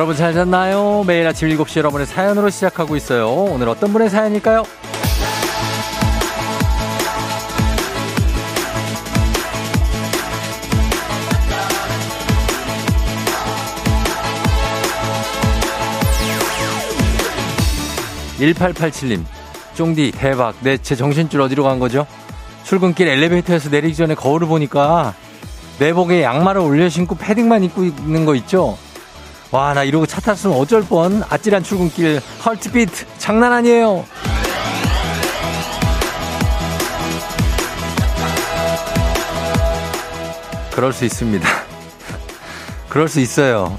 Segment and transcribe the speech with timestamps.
[0.00, 1.04] 여러분 잘 잤나요?
[1.06, 3.28] 매일 아침 7시 여러분의 사연으로 시작하고 있어요.
[3.28, 4.62] 오늘 어떤 분의 사연일까요?
[18.38, 19.24] 1887님,
[19.74, 20.54] 쫑디, 대박.
[20.62, 22.06] 내 제 정신줄 어디로 간 거죠?
[22.64, 25.14] 출근길 엘리베이터에서 내리기 전에 거울을 보니까
[25.78, 28.78] 내복에 양말을 올려 신고 패딩만 입고 있는 거 있죠?
[29.50, 31.22] 와, 나 이러고 차 탔으면 어쩔 뻔.
[31.28, 34.04] 아찔한 출근길, 헐트비트, 장난 아니에요.
[40.72, 41.46] 그럴 수 있습니다.
[42.88, 43.78] 그럴 수 있어요.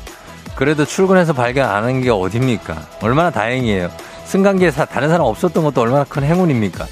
[0.55, 2.75] 그래도 출근해서 발견 안 한 게 어딥니까?
[3.01, 3.89] 얼마나 다행이에요.
[4.25, 6.85] 승강기에 다른 사람 없었던 것도 얼마나 큰 행운입니까?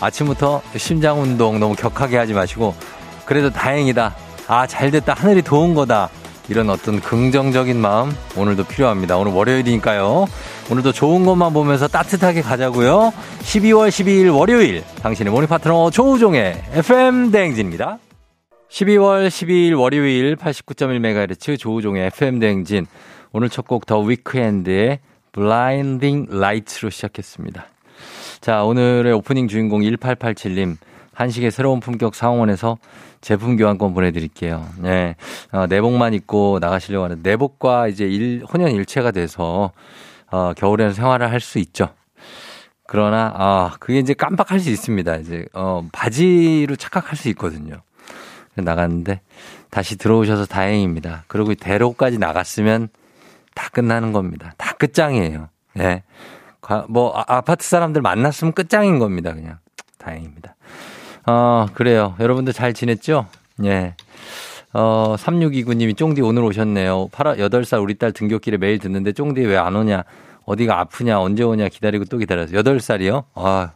[0.00, 2.74] 아침부터 심장 운동 너무 격하게 하지 마시고,
[3.24, 4.14] 그래도 다행이다.
[4.48, 5.14] 아, 잘 됐다.
[5.14, 6.10] 하늘이 도운 거다.
[6.48, 9.16] 이런 어떤 긍정적인 마음 오늘도 필요합니다.
[9.16, 10.26] 오늘 월요일이니까요.
[10.70, 13.12] 오늘도 좋은 것만 보면서 따뜻하게 가자고요.
[13.40, 17.98] 12월 12일 월요일 당신의 모닝 파트너 조우종의 FM 대행진입니다.
[18.70, 22.86] 12월 12일 월요일 89.1MHz 조우종의 FM 대행진
[23.32, 25.00] 오늘 첫 곡 더 위크엔드의
[25.32, 27.66] Blinding Light로 시작했습니다.
[28.40, 30.76] 자, 오늘의 오프닝 주인공 1887님
[31.16, 32.76] 한식의 새로운 품격 상원에서
[33.22, 34.66] 제품 교환권 보내드릴게요.
[34.78, 35.16] 네.
[35.50, 39.72] 어, 내복만 입고 나가시려고 하는 내복과 이제 일, 혼연 일체가 돼서,
[40.30, 41.88] 어, 겨울에는 생활을 할 수 있죠.
[42.86, 45.16] 그러나, 아, 그게 이제 깜빡할 수 있습니다.
[45.16, 47.76] 이제, 어, 바지로 착각할 수 있거든요.
[48.54, 49.22] 나갔는데,
[49.70, 51.24] 다시 들어오셔서 다행입니다.
[51.28, 52.88] 그리고 대로까지 나갔으면
[53.54, 54.52] 다 끝나는 겁니다.
[54.58, 55.48] 다 끝장이에요.
[55.78, 55.82] 예.
[55.82, 56.02] 네.
[56.90, 59.32] 뭐, 아, 아파트 사람들 만났으면 끝장인 겁니다.
[59.32, 59.58] 그냥.
[59.98, 60.54] 다행입니다.
[61.26, 62.14] 어, 그래요.
[62.20, 63.26] 여러분들 잘 지냈죠?
[63.64, 63.94] 예.
[64.72, 67.08] 어, 3629님이 쫑디 오늘 오셨네요.
[67.12, 70.04] 8, 8살 우리 딸 등교길에 매일 듣는데 쫑디 왜 안 오냐?
[70.44, 71.20] 어디가 아프냐?
[71.20, 71.68] 언제 오냐?
[71.68, 72.52] 기다리고 또 기다려서.
[72.52, 73.24] 8살이요?
[73.34, 73.72] 아,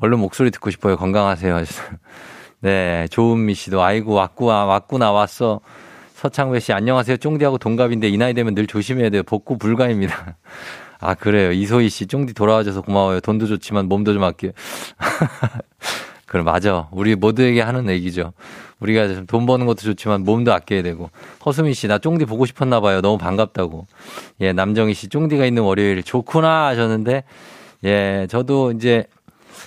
[0.00, 0.96] 얼른 목소리 듣고 싶어요.
[0.96, 1.64] 건강하세요.
[2.60, 3.06] 네.
[3.10, 5.60] 조은미 씨도 아이고, 왔구나, 왔구나, 왔어.
[6.14, 7.18] 서창배 씨, 안녕하세요.
[7.18, 9.22] 쫑디하고 동갑인데 이 나이 되면 늘 조심해야 돼요.
[9.24, 10.36] 복구 불가입니다.
[11.00, 11.52] 아, 그래요.
[11.52, 13.20] 이소희 씨, 쫑디 돌아와줘서 고마워요.
[13.20, 14.48] 돈도 좋지만 몸도 좀 아껴.
[16.28, 16.88] 그럼 맞아.
[16.92, 18.32] 우리 모두에게 하는 얘기죠.
[18.80, 21.10] 우리가 돈 버는 것도 좋지만 몸도 아껴야 되고.
[21.44, 23.00] 허수민 씨, 나 쫑디 보고 싶었나 봐요.
[23.00, 23.86] 너무 반갑다고.
[24.42, 27.24] 예, 남정희 씨, 쫑디가 있는 월요일 좋구나 하셨는데,
[27.84, 29.04] 예, 저도 이제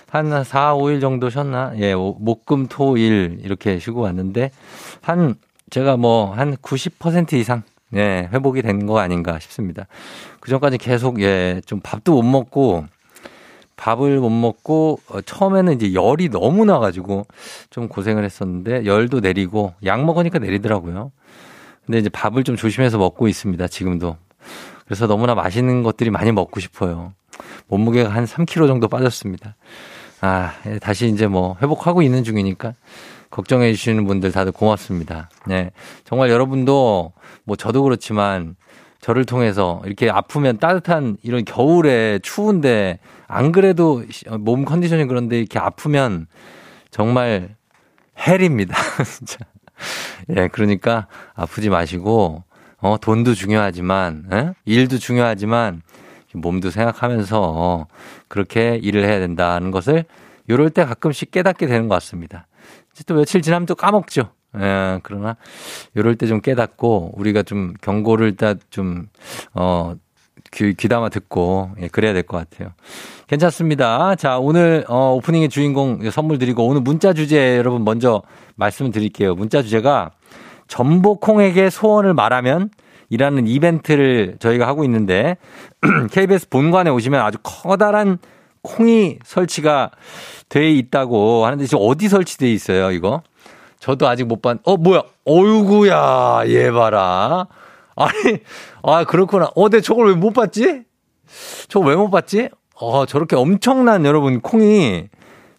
[0.10, 1.74] 한 4, 5일 정도 쉬었나?
[1.78, 4.52] 예, 목 금, 토, 일 이렇게 쉬고 왔는데,
[5.02, 5.36] 한,
[5.72, 7.64] 제가 뭐, 한 90% 이상,
[7.96, 9.88] 예, 회복이 된 거 아닌가 싶습니다.
[10.40, 12.86] 그 전까지 계속, 예, 좀 밥도 못 먹고,
[13.82, 17.26] 밥을 못 먹고 어, 처음에는 이제 열이 너무 나가지고
[17.72, 21.12] 좀 고생을 했었는데 열도 내리고 약 먹으니까 내리더라고요.
[21.86, 23.68] 근데 이제 밥을 좀 조심해서 먹고 있습니다.
[23.68, 24.18] 지금도.
[24.86, 27.14] 그래서 너무나 맛있는 것들이 많이 먹고 싶어요.
[27.70, 29.56] 몸무게가 한 3kg 정도 빠졌습니다.
[30.22, 32.76] 아, 예, 다시 이제 뭐 회복하고 있는 중이니까
[33.32, 35.32] 걱정해 주시는 분들 다들 고맙습니다.
[35.48, 35.72] 네.
[36.04, 37.14] 정말 여러분도
[37.46, 38.56] 뭐 저도 그렇지만
[39.00, 43.00] 저를 통해서 이렇게 아프면 따뜻한 이런 겨울에 추운데
[43.32, 44.04] 안 그래도
[44.40, 46.28] 몸 컨디션이 그런데 이렇게 아프면
[46.92, 47.56] 정말
[48.28, 48.76] 헬입니다.
[49.06, 49.38] 진짜.
[50.36, 52.44] 예, 그러니까 아프지 마시고,
[52.78, 54.54] 어, 돈도 중요하지만, 예?
[54.66, 55.82] 일도 중요하지만,
[56.34, 57.88] 몸도 생각하면서 어,
[58.28, 60.06] 그렇게 일을 해야 된다는 것을
[60.50, 62.48] 요럴 때 가끔씩 깨닫게 되는 것 같습니다.
[62.94, 64.30] 이제 또 며칠 지나면 또 까먹죠.
[64.58, 65.36] 예, 그러나
[65.98, 69.08] 요럴 때 좀 깨닫고 우리가 좀 경고를 다 좀,
[69.54, 69.96] 어,
[70.52, 72.74] 귀, 귀담아 듣고, 예, 그래야 될 것 같아요.
[73.28, 74.16] 괜찮습니다.
[74.16, 78.22] 자, 오늘, 어, 오프닝의 주인공 선물 드리고, 오늘 문자 주제 여러분 먼저
[78.56, 79.36] 말씀을 드릴게요.
[79.36, 80.12] 문자 주제가
[80.68, 82.70] 전복콩에게 소원을 말하면
[83.10, 85.38] 이라는 이벤트를 저희가 하고 있는데,
[86.12, 88.18] KBS 본관에 오시면 아주 커다란
[88.62, 89.90] 콩이 설치가
[90.50, 93.24] 돼 있다고 하는데 지금 어디 설치돼 있어요, 이거?
[93.80, 95.02] 저도 아직 못 봤, 어, 뭐야?
[95.26, 97.48] 어이구야, 얘 봐라.
[97.96, 98.38] 아니,
[98.84, 99.52] 아, 그렇구나.
[99.56, 100.84] 어, 근데 저걸 왜 못 봤지?
[101.68, 102.50] 저거 왜 못 봤지?
[102.76, 105.06] 어, 저렇게 엄청난 여러분 콩이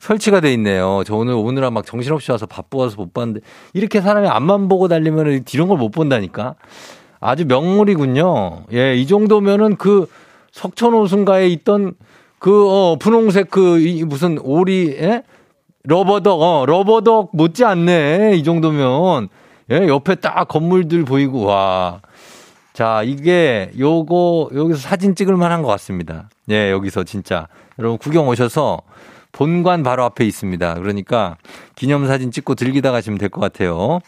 [0.01, 1.03] 설치가 돼 있네요.
[1.07, 3.41] 저 오늘 오느라 막 정신없이 와서 바빠서 못 봤는데
[3.73, 6.57] 이렇게 사람이 앞만 보고 달리면 이런 걸 못 본다니까.
[7.21, 8.65] 아주 명물이군요.
[8.73, 10.09] 예, 이 정도면은 그
[10.51, 11.95] 석천호순가에 있던
[12.41, 15.23] 그, 어, 분홍색 그, 이 무슨 오리, 예?
[15.85, 18.35] 러버덕, 어, 러버덕 못지 않네.
[18.35, 19.29] 이 정도면.
[19.71, 22.01] 예, 옆에 딱 건물들 보이고, 와.
[22.73, 26.29] 자, 이게 요거 여기서 사진 찍을 만한 것 같습니다.
[26.51, 27.49] 예, 여기서 진짜
[27.79, 28.81] 여러분 구경 오셔서
[29.33, 30.75] 본관 바로 앞에 있습니다.
[30.75, 31.37] 그러니까
[31.75, 34.01] 기념사진 찍고 들기다 가시면 될 것 같아요.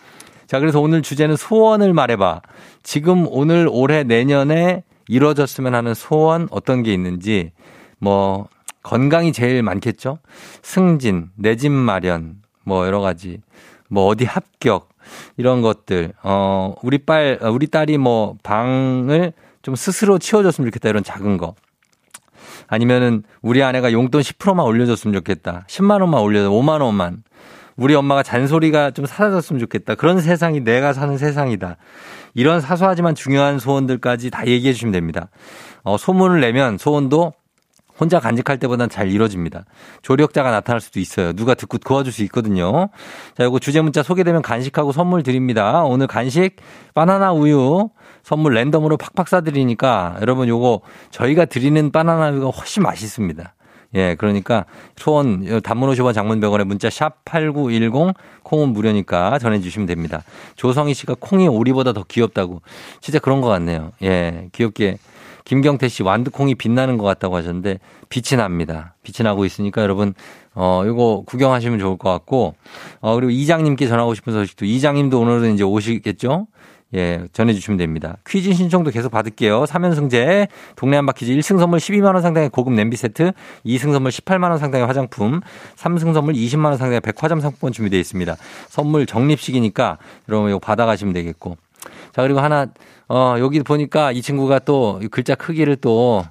[0.47, 2.41] 자, 그래서 오늘 주제는 소원을 말해봐.
[2.83, 7.53] 지금 오늘 올해 내년에 이루어졌으면 하는 소원 어떤 게 있는지
[7.99, 8.49] 뭐
[8.83, 10.19] 건강이 제일 많겠죠?
[10.63, 13.41] 승진, 내 집 마련, 뭐 여러 가지,
[13.89, 14.89] 뭐 어디 합격,
[15.37, 20.89] 이런 것들, 어, 우리 딸, 우리 딸이 뭐 방을 좀 스스로 치워줬으면 좋겠다.
[20.89, 21.55] 이런 작은 거.
[22.67, 25.65] 아니면은 우리 아내가 용돈 10%만 올려줬으면 좋겠다.
[25.69, 27.23] 10만 원만 올려줘, 5만 원만.
[27.77, 29.97] 우리 엄마가 잔소리가 좀 사라졌으면 좋겠다.
[29.97, 31.77] 그런 세상이 내가 사는 세상이다.
[32.35, 35.29] 이런 사소하지만 중요한 소원들까지 다 얘기해 주시면 됩니다.
[35.83, 37.33] 어, 소문을 내면 소원도
[37.99, 39.65] 혼자 간직할 때보다는 잘 이루어집니다.
[40.03, 41.33] 조력자가 나타날 수도 있어요.
[41.33, 42.89] 누가 듣고 도와줄 수 있거든요.
[43.37, 45.85] 자, 요거 주제 문자 소개되면 간식하고 선물 드립니다.
[45.85, 46.57] 오늘 간식
[46.95, 47.89] 바나나 우유
[48.23, 50.81] 선물 랜덤으로 팍팍 쏴드리니까 여러분 요거
[51.11, 53.55] 저희가 드리는 바나나 우유가 훨씬 맛있습니다.
[53.97, 54.65] 예, 그러니까
[54.97, 60.23] 소원 단문 50원 장문 100원에 문자 샵 8910 콩은 무료니까 전해 주시면 됩니다.
[60.57, 62.61] 조성희 씨가 콩이 오리보다 더 귀엽다고.
[63.01, 63.93] 진짜 그런 것 같네요.
[64.03, 64.99] 예, 귀엽게
[65.45, 68.95] 김경태 씨 완두콩이 빛나는 것 같다고 하셨는데 빛이 납니다.
[69.03, 70.15] 빛이 나고 있으니까 여러분
[70.55, 72.55] 어 이거 구경하시면 좋을 것 같고
[73.01, 76.47] 어 그리고 이장님께 전하고 싶은 소식도 이장님도 오늘은 이제 오시겠죠?
[76.95, 78.19] 예, 전해주시면 됩니다.
[78.27, 79.65] 퀴즈 신청도 계속 받을게요.
[79.65, 83.33] 3연승제, 동네 한바퀴즈 1승 선물 12만원 상당의 고급 냄비 세트,
[83.67, 85.41] 2승 선물 18만원 상당의 화장품,
[85.77, 88.37] 3승 선물 20만원 상당의 백화점 상품권 준비되어 있습니다.
[88.69, 89.99] 선물 적립식이니까
[90.29, 91.57] 여러분 이거 받아가시면 되겠고.
[92.15, 92.69] 자, 그리고 하나,
[93.09, 96.25] 어, 여기 보니까 이 친구가 또 글자 크기를 또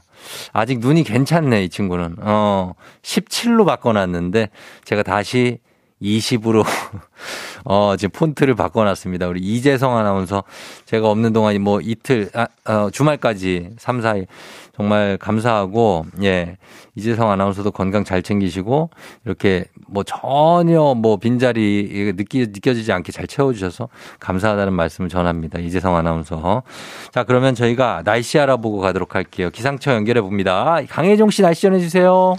[0.53, 2.15] 아직 눈이 괜찮네, 이 친구는.
[2.21, 2.71] 어,
[3.01, 4.47] 17로 바꿔놨는데
[4.85, 5.59] 제가 다시
[6.01, 6.63] 20으로
[7.65, 9.27] 어 지금 폰트를 바꿔놨습니다.
[9.27, 10.43] 우리 이재성 아나운서
[10.85, 14.27] 제가 없는 동안 뭐 이틀 아, 어, 주말까지 3, 4일
[14.75, 16.57] 정말 감사하고 예
[16.95, 18.89] 이재성 아나운서도 건강 잘 챙기시고
[19.25, 23.89] 이렇게 뭐 전혀 뭐 빈자리 느끼 느껴지지 않게 잘 채워주셔서
[24.19, 25.59] 감사하다는 말씀을 전합니다.
[25.59, 26.63] 이재성 아나운서.
[27.11, 29.49] 자 그러면 저희가 날씨 알아보고 가도록 할게요.
[29.51, 30.79] 기상청 연결해 봅니다.
[30.89, 32.35] 강혜종 씨 날씨 전해주세요.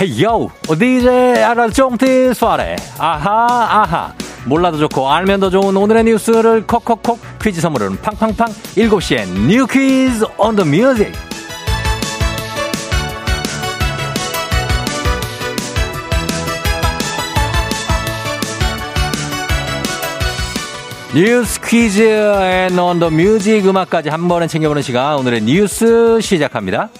[0.00, 3.46] 헤이요 DJ 아라쫑티 소아레 아하
[3.82, 4.12] 아하.
[4.44, 10.56] 몰라도 좋고 알면 더 좋은 오늘의 뉴스를 콕콕콕 퀴즈 선물은 팡팡팡 7시엔 뉴 퀴즈 온
[10.56, 11.12] 더 뮤직
[21.14, 25.16] 뉴스 퀴즈 앤 온 더 뮤직 음악까지 한 번에 챙겨보는 시간.
[25.16, 26.90] 오늘의 뉴스 시작합니다.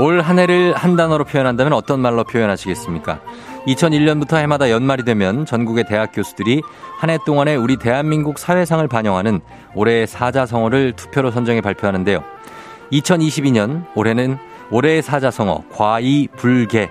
[0.00, 3.20] 올 한 해를 한 단어로 표현한다면 어떤 말로 표현하시겠습니까?
[3.66, 6.62] 2001년부터 해마다 연말이 되면 전국의 대학 교수들이
[6.98, 9.40] 한 해 동안의 우리 대한민국 사회상을 반영하는
[9.74, 12.24] 올해의 사자성어를 투표로 선정해 발표하는데요.
[12.92, 14.38] 2022년 올해는
[14.70, 16.88] 올해의 사자성어 과이불개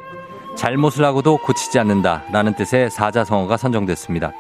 [0.56, 4.34] 잘못을 하고도 고치지 않는다라는 뜻의 사자성어가 선정됐습니다.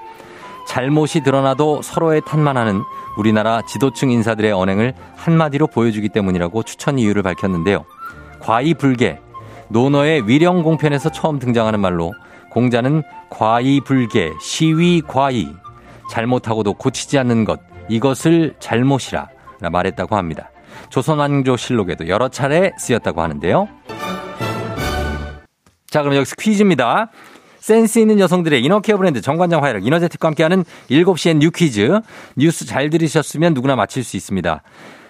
[0.67, 2.84] 잘못이 드러나도 서로의 탓만하는
[3.17, 7.86] 우리나라 지도층 인사들의 언행을 한마디로 보여주기 때문이라고 추천 이유를 밝혔는데요.
[8.39, 9.19] 과이불개,
[9.69, 12.13] 논어의 위령공편에서 처음 등장하는 말로
[12.51, 15.48] 공자는 과이불개, 시위과이,
[16.10, 19.27] 잘못하고도 고치지 않는 것, 이것을 잘못이라
[19.72, 20.50] 말했다고 합니다.
[20.89, 23.67] 조선왕조실록에도 여러 차례 쓰였다고 하는데요.
[25.89, 27.10] 자, 그럼 여기서 퀴즈입니다.
[27.60, 32.00] 센스 있는 여성들의 inner care 브랜드 정관장 화이락 이너제틱과 함께하는 7시엔 뉴 퀴즈.
[32.36, 34.63] 뉴스 잘 들으셨으면 누구나 맞힐 수 있습니다.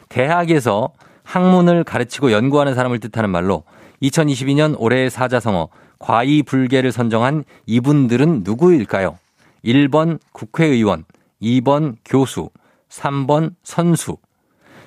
[0.09, 0.89] 대학에서
[1.29, 3.63] 학문을 가르치고 연구하는 사람을 뜻하는 말로
[4.01, 5.69] 2022년 올해의 사자성어
[5.99, 9.19] 과이불개를 선정한 이분들은 누구일까요?
[9.63, 11.03] 1번 국회의원,
[11.41, 12.49] 2번 교수,
[12.89, 14.17] 3번 선수.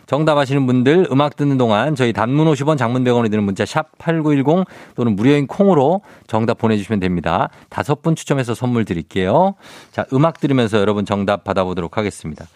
[0.06, 4.66] 정답 아시는 분들 음악 듣는 동안 저희 단문 50원 장문 100원이 드는 문자 샵 8910
[4.96, 7.50] 또는 무료인 콩으로 정답 보내주시면 됩니다.
[7.68, 9.54] 다섯 분 추첨해서 선물 드릴게요.
[9.92, 12.46] 자, 음악 들으면서 여러분 정답 받아보도록 하겠습니다.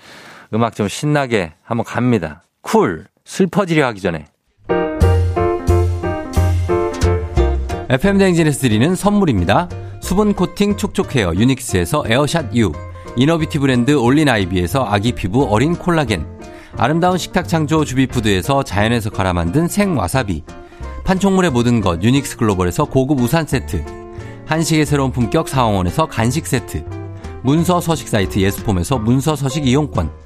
[0.54, 2.42] 음악 좀 신나게 한번 갑니다.
[2.62, 3.06] 쿨.
[3.26, 4.24] 슬퍼지려 하기 전에.
[7.90, 9.68] FM 댕진에서 드리는 선물입니다.
[10.00, 12.72] 수분 코팅 촉촉 헤어 유닉스에서 에어샷 U.
[13.16, 16.24] 이너뷰티 브랜드 올린 아이비에서 아기 피부 어린 콜라겐.
[16.76, 20.44] 아름다운 식탁 창조 주비푸드에서 자연에서 갈아 만든 생와사비.
[21.04, 23.84] 판촉물의 모든 것 유닉스 글로벌에서 고급 우산 세트.
[24.46, 26.84] 한식의 새로운 품격 사원에서 간식 세트.
[27.42, 30.25] 문서 서식 사이트 예스폼에서 문서 서식 이용권.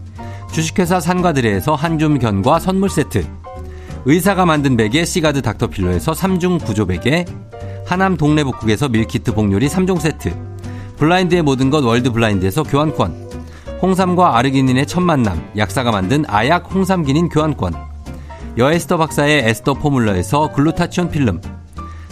[0.51, 3.25] 주식회사 산과들에에서 한줌 견과 선물 세트,
[4.05, 7.25] 의사가 만든 베개 시가드 닥터필로에서 3중 구조 베개,
[7.85, 10.35] 하남 동래복국에서 밀키트 복요리 3종 세트,
[10.97, 13.29] 블라인드의 모든 것 월드 블라인드에서 교환권,
[13.81, 17.73] 홍삼과 아르기닌의 첫 만남, 약사가 만든 아약 홍삼기닌 교환권,
[18.57, 21.39] 여에스터 박사의 에스터 포뮬러에서 글루타치온 필름,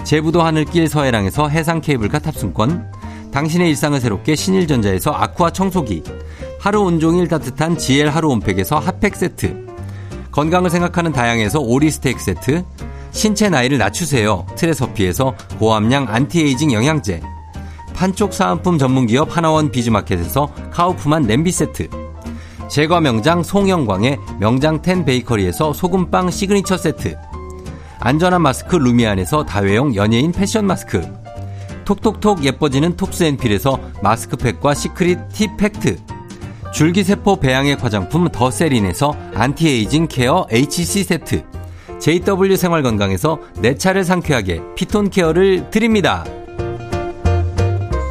[0.05, 2.98] 제부도 하늘길 서해랑에서 해상 케이블카 탑승권,
[3.31, 6.03] 당신의 일상을 새롭게 신일전자에서 아쿠아 청소기,
[6.59, 9.67] 하루 온종일 따뜻한 GL 하루 온팩에서 핫팩 세트,
[10.31, 12.63] 건강을 생각하는 다양에서 오리 스테이크 세트,
[13.11, 14.45] 신체 나이를 낮추세요.
[14.55, 17.21] 트레서피에서 고함량 안티에이징 영양제,
[17.93, 21.89] 판촉 사은품 전문기업 하나원 비즈마켓에서 카우프만 냄비 세트,
[22.69, 27.17] 제과 명장 송영광의 명장텐 베이커리에서 소금빵 시그니처 세트,
[27.99, 31.01] 안전한 마스크 루미안에서 다회용 연예인 패션 마스크,
[31.89, 35.97] 톡톡톡 예뻐지는 톡스앤필에서 마스크팩과 시크릿 티 팩트,
[36.71, 41.43] 줄기세포 배양액 화장품 더세린에서 anti-aging care HC 세트,
[41.99, 46.23] JW 생활건강에서 내 차를 상쾌하게 피톤 케어를 드립니다.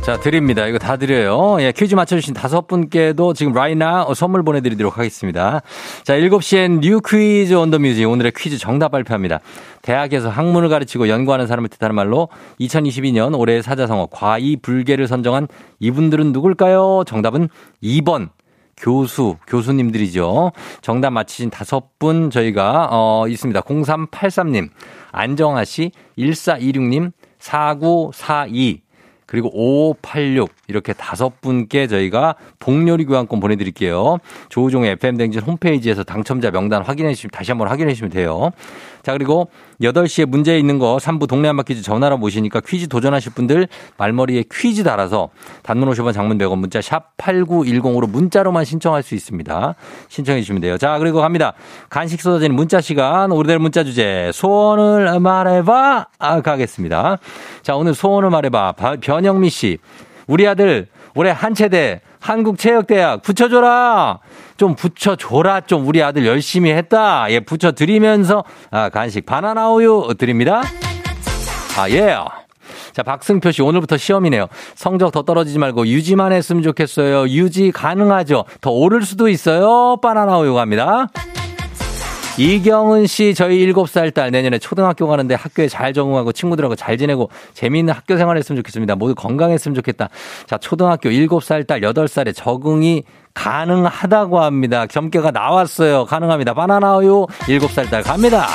[0.08, 0.66] 자, 드립니다.
[0.66, 1.58] 이거 다 드려요.
[1.60, 5.60] 예, 퀴즈 맞춰주신 다섯 분께도 지금 라이나 선물 보내드리도록 하겠습니다.
[6.02, 8.06] 자, 7시엔 뉴 퀴즈 on the music.
[8.06, 9.40] 오늘의 퀴즈 정답 발표합니다.
[9.82, 15.46] 대학에서 학문을 가르치고 연구하는 사람을 뜻하는 말로 2022년 올해의 사자성어 과이불개를 선정한
[15.78, 17.04] 이분들은 누굴까요?
[17.06, 17.50] 정답은
[17.82, 18.30] 2번.
[18.78, 20.52] 교수, 교수님들이죠.
[20.80, 23.60] 정답 맞히신 다섯 분 저희가, 어, 있습니다.
[23.60, 24.70] 0383님,
[25.12, 27.10] 안정아 씨, 1426님,
[27.40, 28.80] 4942,
[29.28, 34.18] 그리고 5586 이렇게 다섯 분께 저희가 복요리 교환권 보내드릴게요.
[34.49, 38.50] 조우종의 FM댕진 홈페이지에서 당첨자 명단 확인해 주시면 다시 한번 확인해 주시면 돼요.
[39.02, 39.48] 자, 그리고
[39.80, 44.82] 8시에 문제 있는 거 3부 동네 한바 퀴즈 전화로 모시니까 퀴즈 도전하실 분들 말머리에 퀴즈
[44.82, 45.30] 달아서
[45.62, 49.74] 단문 50원 장문 100원 문자 샵 8910으로 문자로만 신청할 수 있습니다.
[50.08, 50.78] 신청해 주시면 돼요.
[50.78, 51.54] 자, 그리고 갑니다.
[51.88, 57.18] 간식 쏟아지는 문자 시간 오래될 문자 주제 소원을 말해봐 아, 가겠습니다.
[57.62, 58.74] 자, 오늘 소원을 말해봐.
[59.00, 59.78] 변영미 씨.
[60.26, 64.18] 우리 아들 올해 한 체대 한국체육대학 붙여줘라.
[64.56, 65.62] 좀 붙여줘라.
[65.62, 67.30] 좀 우리 아들 열심히 했다.
[67.30, 70.62] 예, 붙여드리면서 아, 간식 바나나 우유 드립니다.
[71.78, 72.16] 아, 예.
[72.92, 74.48] 자, 박승표 씨, 오늘부터 시험이네요.
[74.75, 77.28] 성적 더 떨어지지 말고 유지만 했으면 좋겠어요.
[77.28, 78.44] 유지 가능하죠?
[78.60, 79.98] 더 오를 수도 있어요.
[80.02, 81.06] 바나나 우유 갑니다.
[82.38, 87.92] 이경은 씨, 저희 7살 딸 내년에 초등학교 가는데 학교에 잘 적응하고 친구들하고 잘 지내고 재미있는
[87.92, 88.95] 학교 생활 했으면 좋겠습니다.
[88.95, 90.09] 모두 건강했으면 좋겠다.
[90.47, 93.02] 자, 초등학교 7살 딸 8살에 적응이
[93.35, 94.87] 가능하다고 합니다.
[94.87, 96.04] 점괘가 나왔어요.
[96.04, 96.54] 가능합니다.
[96.54, 98.47] 바나나우유 7살 딸 갑니다.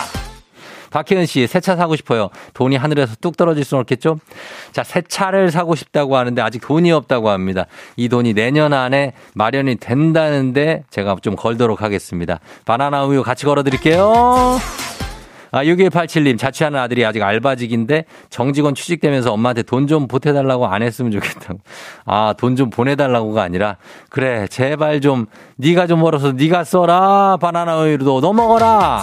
[0.93, 2.29] 박혜은 씨, 새 차 사고 싶어요.
[2.53, 4.19] 돈이 하늘에서 뚝 떨어질 수는 없겠죠?
[4.71, 7.65] 자, 새 차를 사고 싶다고 하는데 아직 돈이 없다고 합니다.
[7.95, 12.39] 이 돈이 내년 안에 마련이 된다는데 제가 좀 걸도록 하겠습니다.
[12.65, 14.13] 바나나 우유 같이 걸어 드릴게요.
[15.55, 21.59] 아, 6187님, 자취하는 아들이 아직 알바직인데 정직원 취직되면서 엄마한테 돈 좀 보태달라고 안 했으면 좋겠다고.
[22.05, 23.77] 아, 돈 좀 보내달라고가 아니라,
[24.09, 27.37] 그래, 제발 좀, 네가 좀 벌어서 네가 써라.
[27.39, 29.01] 바나나 우유도 너 먹어라.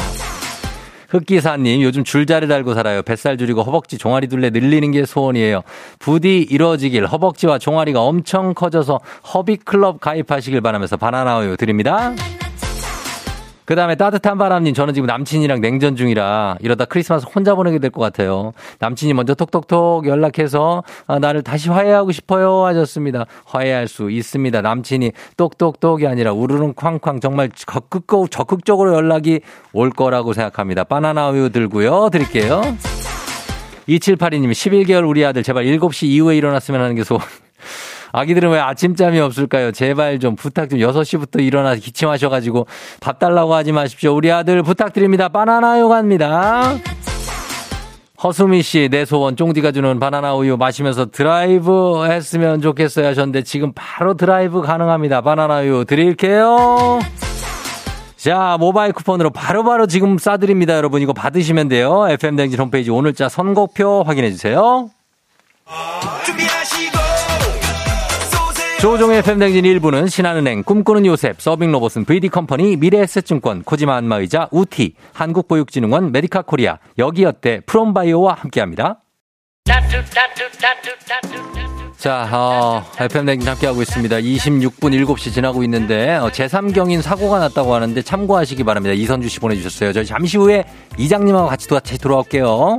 [1.11, 3.03] 흑기사님, 요즘 줄자를 달고 살아요.
[3.03, 5.63] 뱃살 줄이고 허벅지 종아리 둘레 늘리는 게 소원이에요.
[5.99, 9.01] 부디 이루어지길 허벅지와 종아리가 엄청 커져서
[9.35, 12.15] 허비클럽 가입하시길 바라면서 바나나 우유 드립니다.
[13.65, 18.01] 그 다음에 따뜻한 바람님, 저는 지금 남친이랑 냉전 중이라 이러다 크리스마스 혼자 보내게 될 것
[18.01, 18.53] 같아요.
[18.79, 23.27] 남친이 먼저 톡톡톡 연락해서 아, 나를 다시 화해하고 싶어요 하셨습니다.
[23.45, 24.61] 화해할 수 있습니다.
[24.63, 29.41] 남친이 똑똑똑이 아니라 우르릉 쾅쾅 정말 적극, 적극적으로 연락이
[29.73, 30.85] 올 거라고 생각합니다.
[30.85, 32.11] 바나나 우유 들고요.
[32.11, 32.63] 드릴게요.
[33.89, 37.23] 2782님, 11개월 우리 아들 제발 7시 이후에 일어났으면 하는 게 소원.
[38.13, 39.73] 아기들은 왜 아침잠이 없을까요?
[39.73, 42.67] 제발 좀 부탁 좀 6시부터 일어나서 기침하셔가지고
[43.01, 44.15] 밥 달라고 하지 마십시오.
[44.15, 45.29] 우리 아들 부탁드립니다.
[45.29, 46.77] 바나나요 갑니다.
[48.23, 54.15] 허수미 씨, 내 소원, 쫑디가 주는 바나나 우유 마시면서 드라이브 했으면 좋겠어요 하셨는데 지금 바로
[54.15, 55.23] 드라이브 가능합니다.
[55.23, 56.99] 바나나 우유 드릴게요.
[58.17, 61.01] 자, 모바일 쿠폰으로 바로바로 바로 지금 싸드립니다, 여러분.
[61.01, 62.07] 이거 받으시면 돼요.
[62.11, 64.91] FM댕진 홈페이지 오늘자 선곡표 확인해주세요.
[66.27, 67.00] 준비하시고.
[68.81, 76.79] 조우종의 FM댕진 1부는 신한은행, 꿈꾸는 요셉, 서빙로봇은 VD컴퍼니, 미래에셋증권, 코지마 안마의자, 우티, 한국보육진흥원, 메디카 코리아,
[76.97, 79.03] 여기어때, 프롬바이오와 함께합니다.
[81.99, 84.17] 자, 어, FM 댕진 함께하고 있습니다.
[84.17, 88.95] 26분 7시 지나고 있는데, 어, 제3경인 사고가 났다고 하는데 참고하시기 바랍니다.
[88.95, 89.93] 이선주 씨 보내주셨어요.
[89.93, 90.65] 저희 잠시 후에
[90.97, 92.79] 이장님하고 같이 같이 돌아올게요.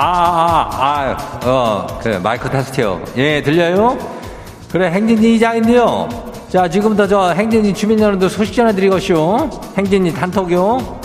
[0.00, 3.02] 아, 아, 아, 어, 그, 마이크 테스트요.
[3.16, 3.98] 예, 들려요?
[4.70, 6.08] 그래, 행진이 이장인데요.
[6.48, 9.50] 자, 지금부터 저 행진이 주민 여러분들 소식 전해드리겠쇼.
[9.76, 11.00] 행진이 단톡요.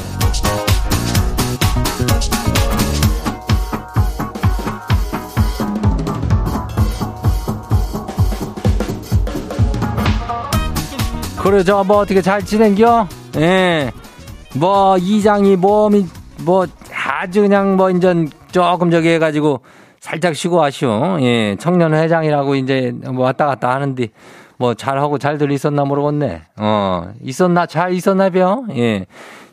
[11.42, 13.08] 그래, 저, 뭐, 어떻게 잘 지낸겨?
[13.38, 13.92] 예.
[14.54, 16.06] 뭐, 이장이 몸이,
[16.42, 16.68] 뭐,
[17.24, 19.62] 아주 그냥 뭐, 인전 조금 저기 해가지고
[20.02, 21.20] 살짝 쉬고 하시오.
[21.22, 24.10] 예, 청년회장이라고 이제 뭐 왔다 갔다 하는데
[24.58, 26.42] 뭐 잘하고 잘들 있었나 모르겠네.
[26.58, 28.64] 어, 있었나, 잘 있었나 벼?
[28.76, 29.06] 예.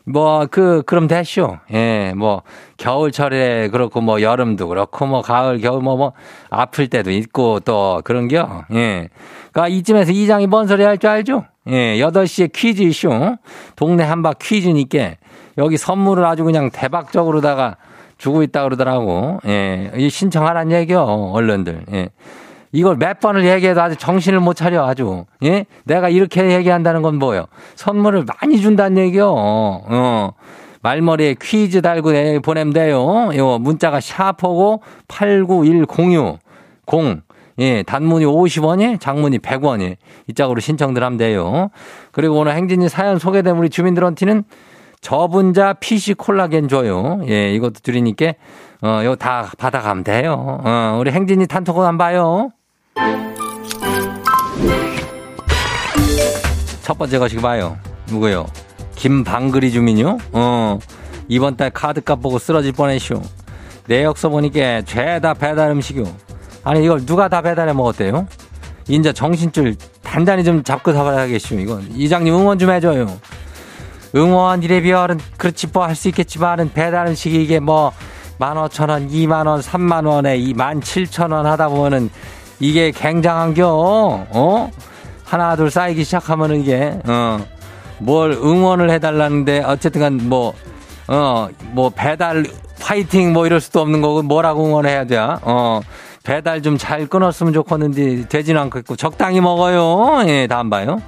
[0.03, 1.59] 뭐, 그, 그럼 됐쇼.
[1.73, 2.41] 예, 뭐,
[2.77, 6.13] 겨울철에 그렇고, 뭐, 여름도 그렇고, 뭐, 가을, 겨울, 뭐, 뭐,
[6.49, 8.65] 아플 때도 있고, 또, 그런 겨.
[8.73, 9.09] 예.
[9.53, 11.45] 그니까 이쯤에서 이장이 뭔 소리 할 줄 알죠?
[11.67, 13.37] 예, 8시에 퀴즈 이쇼.
[13.75, 15.11] 동네 한바 퀴즈니까,
[15.57, 17.77] 여기 선물을 아주 그냥 대박적으로다가
[18.17, 19.39] 주고 있다 그러더라고.
[19.47, 19.91] 예.
[19.95, 21.03] 이 신청하란 얘기요.
[21.33, 21.85] 얼른들.
[21.93, 22.09] 예.
[22.71, 25.25] 이걸 몇 번을 얘기해도 아주 정신을 못 차려 아주.
[25.43, 25.65] 예?
[25.83, 27.47] 내가 이렇게 얘기한다는 건 뭐예요?
[27.75, 29.33] 선물을 많이 준다는 얘기요.
[29.35, 30.31] 어.
[30.81, 33.31] 말머리에 퀴즈 달고 보내면 돼요.
[33.35, 36.39] 요 문자가 샤프고 89106
[36.93, 37.21] 0
[37.59, 39.95] 예, 단문이 50원이, 장문이 100원이
[40.27, 41.69] 이 짝으로 신청들 하면 돼요.
[42.11, 44.43] 그리고 오늘 행진이 사연 소개된 우리 주민들한테는
[45.01, 47.21] 저분자 PC 콜라겐 줘요.
[47.27, 48.33] 예, 이것도 드리니까,
[48.81, 50.59] 어, 이거 다 받아가면 돼요.
[50.63, 52.51] 어, 우리 행진이 단톡 한번 봐요.
[56.83, 57.77] 첫 번째 것이 봐요.
[58.09, 58.45] 누구요?
[58.95, 60.19] 김방글이 주민요?
[60.33, 60.77] 어,
[61.27, 63.21] 이번 달 카드값 보고 쓰러질 뻔했쇼.
[63.87, 66.03] 내역서 보니까 죄다 배달 음식이요.
[66.63, 68.27] 아니, 이걸 누가 다 배달해 먹었대요?
[68.87, 71.87] 인자 정신줄 단단히 좀 잡고 살아야겠쇼, 이건.
[71.95, 73.07] 이장님 응원 좀 해줘요.
[74.15, 77.91] 응원 이래비얼은 그렇지 뭐 할 수 있겠지만은 배달 음식이 이게 뭐
[78.37, 82.09] 만 오천 원, 이만 원, 삼만 원에 이 만 칠천 원 하다 보면은
[82.59, 83.67] 이게 굉장한겨.
[84.31, 84.71] 어?
[85.23, 87.39] 하나 둘 쌓이기 시작하면은 이게 어.
[87.99, 90.53] 뭘 응원을 해달라는데 어쨌든간 뭐
[91.07, 92.47] 어, 뭐 배달
[92.81, 95.17] 파이팅 뭐 이럴 수도 없는 거고 뭐라고 응원해야 돼?
[95.19, 95.79] 어.
[96.23, 100.23] 배달 좀 잘 끊었으면 좋겠는데 되지는 않겠고 적당히 먹어요.
[100.27, 100.99] 예, 다음 봐요.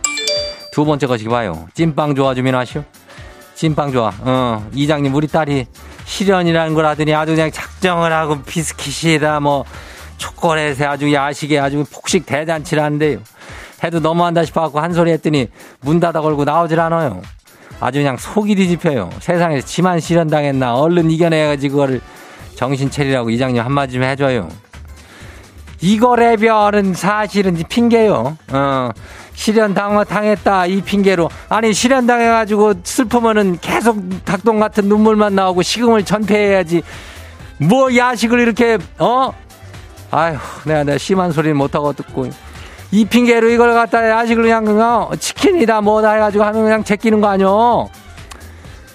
[0.73, 1.67] 두 번째 것이 봐요.
[1.75, 2.83] 찐빵 좋아 주면 하시오.
[3.53, 4.11] 찐빵 좋아.
[4.21, 5.67] 어, 이장님, 우리 딸이
[6.05, 9.65] 실현이라는 걸 하더니 아주 그냥 작정을 하고 비스킷이다, 뭐,
[10.17, 13.19] 초콜릿에 아주 야식에 아주 폭식 대잔치를 하는데요.
[13.83, 15.47] 해도 너무한다 싶어갖고 한 소리 했더니
[15.81, 17.21] 문 닫아 걸고 나오질 않아요.
[17.79, 19.11] 아주 그냥 속이 뒤집혀요.
[19.19, 20.73] 세상에서 지만 실현당했나.
[20.73, 22.01] 얼른 이겨내야지 그거를
[22.55, 24.49] 정신 차리라고 이장님 한마디 좀 해줘요.
[25.81, 28.37] 이거래별은 사실은 핑계요.
[28.53, 28.89] 어,
[29.33, 31.29] 실현 당했다 이 핑계로.
[31.49, 36.83] 아니 실현 당해가지고 슬프면은 계속 닭똥 같은 눈물만 나오고 식음을 전폐해야지.
[37.57, 39.31] 뭐 야식을 이렇게 어?
[40.11, 42.29] 아휴 내가 내가 심한 소리는 못하고 듣고.
[42.91, 47.89] 이 핑계로 이걸 갖다 야식을 그냥 어, 치킨이다 뭐다 해가지고 하면 그냥 제끼는 거 아니요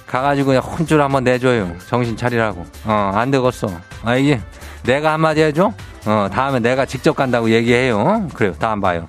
[0.07, 1.73] 가가지고 그냥 혼줄 한번 내줘요.
[1.89, 2.65] 정신 차리라고.
[2.87, 3.69] 어안 되겠어.
[4.05, 4.41] 아 이게
[4.85, 5.73] 내가 한마디 해줘?
[6.07, 8.29] 어 다음에 내가 직접 간다고 얘기해요.
[8.33, 8.55] 그래요.
[8.59, 9.07] 다음 봐요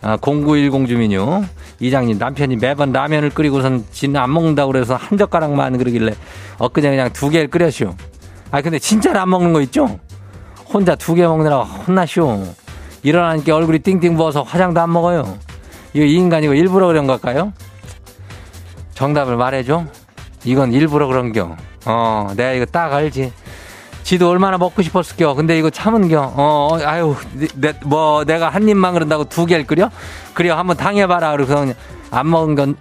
[0.00, 1.44] 아, 0910 주민요.
[1.80, 6.14] 이장님 남편이 매번 라면을 끓이고선 지는 안 먹는다고 그래서 한 젓가락만 그러길래
[6.58, 7.94] 엊그제 그냥 두 개를 끓였쇼.
[8.50, 9.98] 아 근데 진짜로 안 먹는 거 있죠?
[10.72, 12.46] 혼자 두 개 먹느라고 혼나쇼.
[13.02, 15.38] 일어나니까 얼굴이 띵띵 부어서 화장도 안 먹어요.
[15.94, 17.52] 이거 이 인간 이거 일부러 그런 걸까요?
[18.94, 19.84] 정답을 말해줘.
[20.44, 21.56] 이건 일부러 그런겨.
[21.86, 23.32] 어, 내가 이거 딱 알지.
[24.08, 25.34] 지도 얼마나 먹고 싶었을겨.
[25.34, 26.32] 근데 이거 참은겨.
[26.34, 27.14] 어, 어, 아유,
[27.56, 29.90] 내, 뭐, 내가 한 입만 그런다고 두 개를 끓여?
[30.32, 31.32] 그래, 한번 당해봐라.
[31.32, 31.66] 그래서
[32.10, 32.76] 안 먹은 건,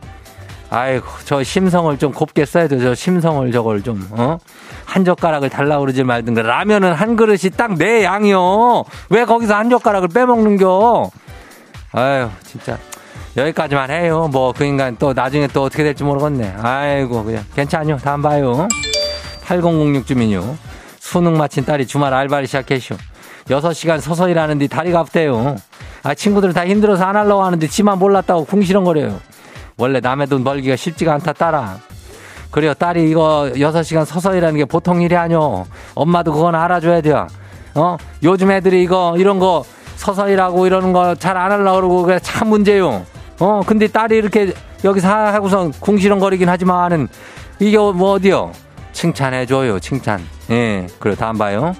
[0.70, 2.80] 아이고, 저 심성을 좀 곱게 써야죠.
[2.80, 4.38] 저 심성을 저걸 좀, 어?
[4.86, 6.44] 한 젓가락을 달라고 그러지 말든가.
[6.44, 8.86] 라면은 한 그릇이 딱 내 양이요.
[9.10, 11.12] 왜 거기서 한 젓가락을 빼먹는겨?
[11.92, 12.78] 아유, 진짜.
[13.36, 14.30] 여기까지만 해요.
[14.32, 16.56] 뭐, 그 인간 또 나중에 또 어떻게 될지 모르겠네.
[16.62, 17.98] 아이고, 그냥 괜찮요.
[17.98, 18.70] 다음 봐요.
[19.44, 20.56] 8006 주민요.
[21.08, 22.98] 수능 마친 딸이 주말 알바를 시작했쇼.
[23.48, 25.56] 6시간 서서 일하는 데 다리가 아프대요.
[26.04, 29.18] 아, 친구들은 다 힘들어서 안 하려고 하는데 지만 몰랐다고 궁시렁거려요.
[29.78, 31.78] 원래 남의 돈 벌기가 쉽지가 않다, 딸아.
[32.52, 35.66] 그래요, 딸이 이거 6시간 서서 일하는 게 보통 일이 아니오.
[35.96, 37.28] 엄마도 그건 알아줘야 돼요.
[37.76, 37.96] 어?
[38.24, 39.64] 요즘 애들이 이거, 이런 거
[39.96, 43.06] 서서 일하고 이러는 거 잘 안 하려고 그러고 그래 참 문제요.
[43.40, 44.52] 어, 근데 딸이 이렇게
[44.84, 47.08] 여기서 하고선 궁시렁거리긴 하지만은
[47.60, 48.52] 이게 뭐 어디요?
[48.92, 50.36] 칭찬해줘요, 칭찬.
[50.50, 51.76] 예, 그래, 다음 봐요.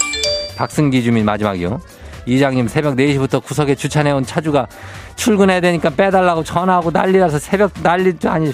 [0.58, 1.80] 박승기 주민 마지막이요.
[2.26, 4.68] 이장님 새벽 4시부터 구석에 주차해온 차주가
[5.16, 8.52] 출근해야 되니까 빼달라고 전화하고 난리라서 새벽 난리도 아니,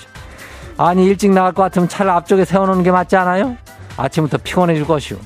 [0.78, 3.58] 아니, 일찍 나갈 것 같으면 차를 앞쪽에 세워놓는 게 맞지 않아요?
[3.97, 5.17] 아침부터 피곤해질 것이오.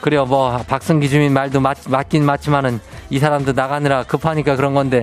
[0.00, 2.80] 그래요, 뭐, 박승기 주민 말도 맞, 맞긴 맞지만은
[3.10, 5.02] 이 사람도 나가느라 급하니까 그런 건데,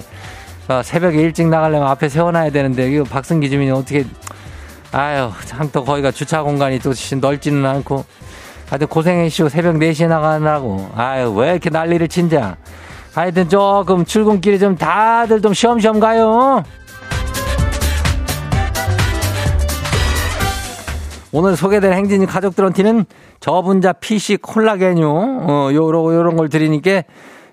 [0.70, 4.06] 어, 새벽에 일찍 나가려면 앞에 세워놔야 되는데, 이거 박승기 주민이 어떻게,
[4.94, 8.06] 아유, 참 또 거기가 주차 공간이 또 넓지는 않고.
[8.70, 10.90] 하여튼 고생했시고 새벽 4시에 나가느라고.
[10.96, 12.58] 아유, 왜 이렇게 난리를 친자.
[13.14, 16.64] 하여튼 조금 출근길에 좀 다들 좀 쉬엄쉬엄 가요.
[21.32, 23.06] 오늘 소개될 행진이 가족들한테는
[23.42, 25.10] 저분자 PC 콜라겐요.
[25.12, 27.04] 어, 요런, 요런 걸 드리니까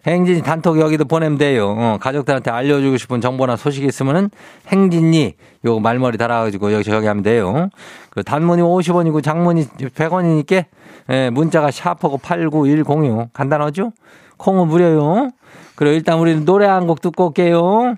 [0.06, 1.74] 행진이 단톡 여기도 보내면 돼요.
[1.76, 4.30] 어, 가족들한테 알려주고 싶은 정보나 소식이 있으면은
[4.68, 7.70] 행진이 요 말머리 달아가지고 여기 저기 하면 돼요.
[8.10, 10.64] 그 단문이 50원이고 장문이 100원이니까
[11.10, 13.92] 예, 문자가 샤프고 89106 간단하죠?
[14.36, 15.30] 콩은 무료요.
[15.74, 17.96] 그리고 일단 우리는 노래 한 곡 듣고 올게요.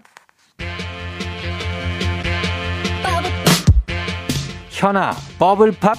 [4.71, 5.97] 현아 버블팝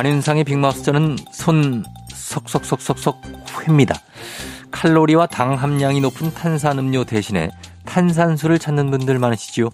[0.00, 3.20] 안윤상의 빅마우스전은 손 석석석석석
[3.60, 3.96] 회입니다.
[4.70, 7.50] 칼로리와 당 함량이 높은 탄산음료 대신에
[7.84, 9.68] 탄산수를 찾는 분들 많으시지요.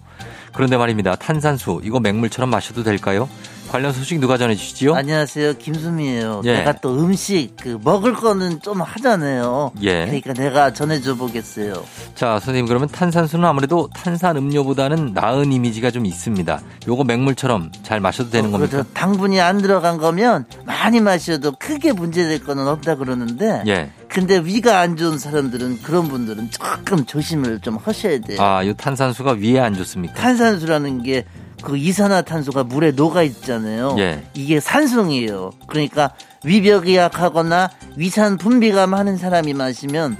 [0.53, 1.15] 그런데 말입니다.
[1.15, 3.29] 탄산수 이거 맹물처럼 마셔도 될까요?
[3.69, 4.95] 관련 소식 누가 전해주시지요?
[4.95, 5.53] 안녕하세요.
[5.57, 6.41] 김수미예요.
[6.45, 6.53] 예.
[6.59, 9.71] 내가 또 음식 그 먹을 거는 좀 하잖아요.
[9.81, 10.05] 예.
[10.05, 11.83] 그러니까 내가 전해줘 보겠어요.
[12.15, 16.61] 자, 선생님 그러면 탄산수는 아무래도 탄산 음료보다는 나은 이미지가 좀 있습니다.
[16.87, 18.71] 요거 맹물처럼 잘 마셔도 되는 어, 겁니까?
[18.71, 18.89] 그렇죠.
[18.93, 23.91] 당분이 안 들어간 거면 많이 마셔도 크게 문제될 거는 없다 그러는데 예.
[24.07, 28.41] 근데 위가 안 좋은 사람들은 그런 분들은 조금 조심을 좀 하셔야 돼요.
[28.41, 30.13] 아, 요 탄산수가 위에 안 좋습니까?
[30.15, 31.25] 탄산수라는 게
[31.61, 33.95] 그 이산화탄소가 물에 녹아 있잖아요.
[33.99, 34.23] 예.
[34.33, 35.51] 이게 산성이에요.
[35.67, 36.11] 그러니까
[36.43, 40.17] 위벽이 약하거나 위산 분비가 많은 사람이 마시면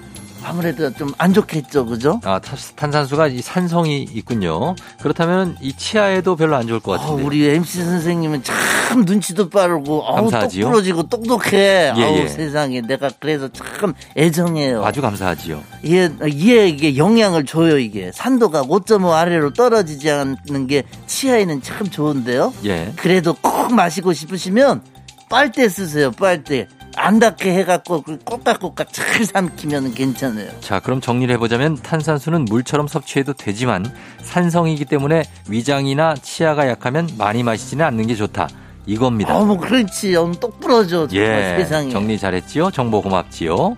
[0.47, 2.19] 아무래도 좀 안 좋겠죠, 그죠?
[2.23, 4.75] 아, 타- 탄산수가 이 산성이 있군요.
[5.01, 7.23] 그렇다면 이 치아에도 별로 안 좋을 것 어, 같은데.
[7.23, 10.63] 우리 MC 선생님은 참 눈치도 빠르고 아우 감사하지요.
[10.65, 11.57] 똑부러지고 똑똑해.
[11.97, 12.27] 예, 아우 예.
[12.27, 14.86] 세상에 내가 그래서 참 애정해요.
[14.86, 15.62] 아주 감사하지요.
[15.88, 22.53] 얘, 얘 이게 영향을 줘요 이게 산도가 5.5 아래로 떨어지지 않는 게 치아에는 참 좋은데요.
[22.65, 22.93] 예.
[22.95, 24.81] 그래도 꼭 마시고 싶으시면
[25.29, 26.67] 빨대 쓰세요 빨대
[27.08, 30.50] 안 닿게 해갖고 그 꼬깍꼬깍 잘 삼키면 괜찮아요.
[30.60, 33.89] 자, 그럼 정리를 해보자면 탄산수는 물처럼 섭취해도 되지만
[34.24, 38.50] 산성이기 때문에 위장이나 치아가 약하면 많이 마시지는 않는 게 좋다.
[38.86, 39.38] 이겁니다.
[39.38, 41.56] 어머 그렇지 어 똑부러져 예.
[41.58, 41.91] 세상에.
[41.91, 42.72] 정리 잘했지요?
[42.72, 43.78] 정보 고맙지요?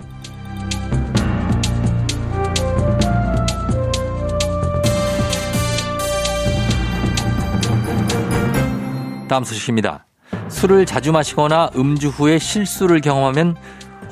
[9.28, 10.09] 다음 소식입니다.
[10.50, 13.56] 술을 자주 마시거나 음주 후에 실수를 경험하면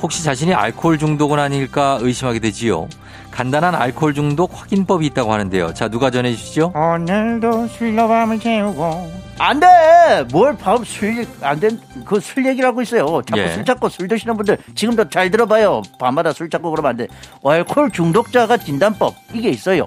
[0.01, 2.87] 혹시 자신이 알코올 중독은 아닐까 의심하게 되지요.
[3.31, 5.73] 간단한 알코올 중독 확인법이 있다고 하는데요.
[5.73, 6.73] 자, 누가 전해주시죠?
[6.75, 9.67] 오늘도 술로 밤을 채우고 안 돼!
[10.31, 13.21] 뭘 밤 술, 안 된, 그 술 얘기를 하고 있어요.
[13.23, 13.49] 자꾸 예.
[13.53, 15.83] 술 찾고 술 드시는 분들 지금도 잘 들어봐요.
[15.99, 17.07] 밤마다 술 찾고 그러면 안 돼.
[17.45, 19.85] 알코올 중독자가 진단법, 이게 있어요.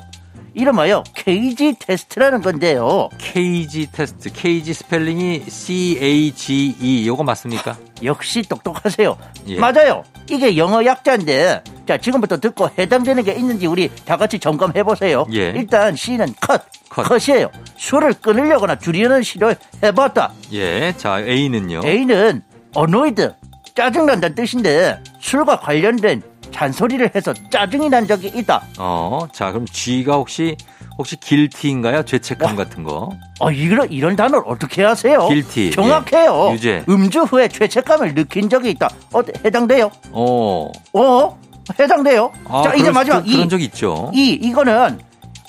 [0.64, 3.08] 이름하여 CAGE 테스트라는 건데요.
[3.16, 4.30] CAGE 테스트.
[4.30, 7.06] CAGE 스펠링이 CAGE.
[7.06, 7.78] 요거 맞습니까?
[8.02, 9.16] 역시 똑똑하세요.
[9.46, 9.58] 예.
[9.58, 10.04] 맞아요.
[10.28, 15.26] 이게 영어 약자인데, 자, 지금부터 듣고 해당되는 게 있는지 우리 다 같이 점검해 보세요.
[15.32, 15.48] 예.
[15.56, 16.62] 일단 C는 컷.
[16.90, 17.04] 컷.
[17.08, 17.50] 컷이에요.
[17.76, 20.32] 술을 끊으려거나 줄이려는 시도를 해봤다.
[20.52, 20.92] 예.
[20.96, 21.80] 자, A는요?
[21.84, 22.42] A는
[22.76, 23.28] annoyed
[23.74, 28.62] 짜증난다는 뜻인데 술과 관련된 잔소리를 해서 짜증이 난 적이 있다.
[28.78, 30.56] 어, 자, 그럼 G가 혹시,
[30.98, 32.04] 혹시 guilty인가요?
[32.04, 32.56] 죄책감 어?
[32.56, 33.10] 같은 거.
[33.38, 35.20] 어, 이런, 이런 단어 를 어떻게 하세요?
[35.28, 35.70] guilty.
[35.70, 36.48] 정확해요.
[36.50, 36.54] 예.
[36.54, 36.84] 유죄.
[36.88, 38.88] 음주 후에 죄책감을 느낀 적이 있다.
[39.12, 39.90] 어, 해당돼요?
[40.12, 40.70] 어.
[40.92, 41.38] 어?
[41.78, 42.32] 해당돼요?
[42.48, 43.48] 아, 자, 이제 마지막 그런 이.
[43.48, 44.10] 적 있죠.
[44.14, 44.98] 이, 이거는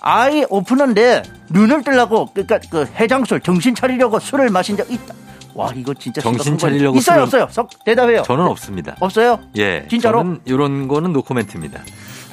[0.01, 5.13] 아이 오픈런데 눈을 뜨려고 그러니까 그 해장술 정신 차리려고 술을 마신 적 있다.
[5.53, 6.57] 와 이거 진짜 정신.
[6.57, 7.47] 차리려고 있어요 없어요?
[7.51, 8.23] 석 대답해요.
[8.23, 8.95] 저는 없습니다.
[8.99, 9.39] 없어요?
[9.57, 9.85] 예.
[9.89, 10.19] 진짜로?
[10.19, 11.81] 저는 이런 거는 노코멘트입니다.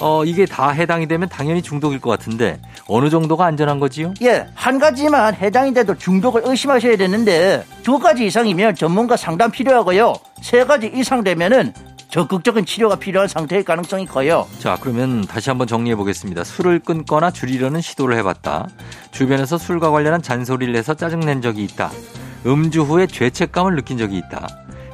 [0.01, 4.15] 어, 이게 다 해당이 되면 당연히 중독일 것 같은데 어느 정도가 안전한 거지요?
[4.23, 10.15] 예, 한 가지만 해당이 돼도 중독을 의심하셔야 되는데 두 가지 이상이면 전문가 상담 필요하고요.
[10.41, 11.73] 세 가지 이상 되면은
[12.11, 14.47] 적극적인 치료가 필요한 상태일 가능성이 커요.
[14.61, 16.43] 자, 그러면 다시 한번 정리해 보겠습니다.
[16.45, 18.69] 술을 끊거나 줄이려는 시도를 해봤다.
[19.11, 21.91] 주변에서 술과 관련한 잔소리를 해서 짜증낸 적이 있다.
[22.47, 24.47] 음주 후에 죄책감을 느낀 적이 있다.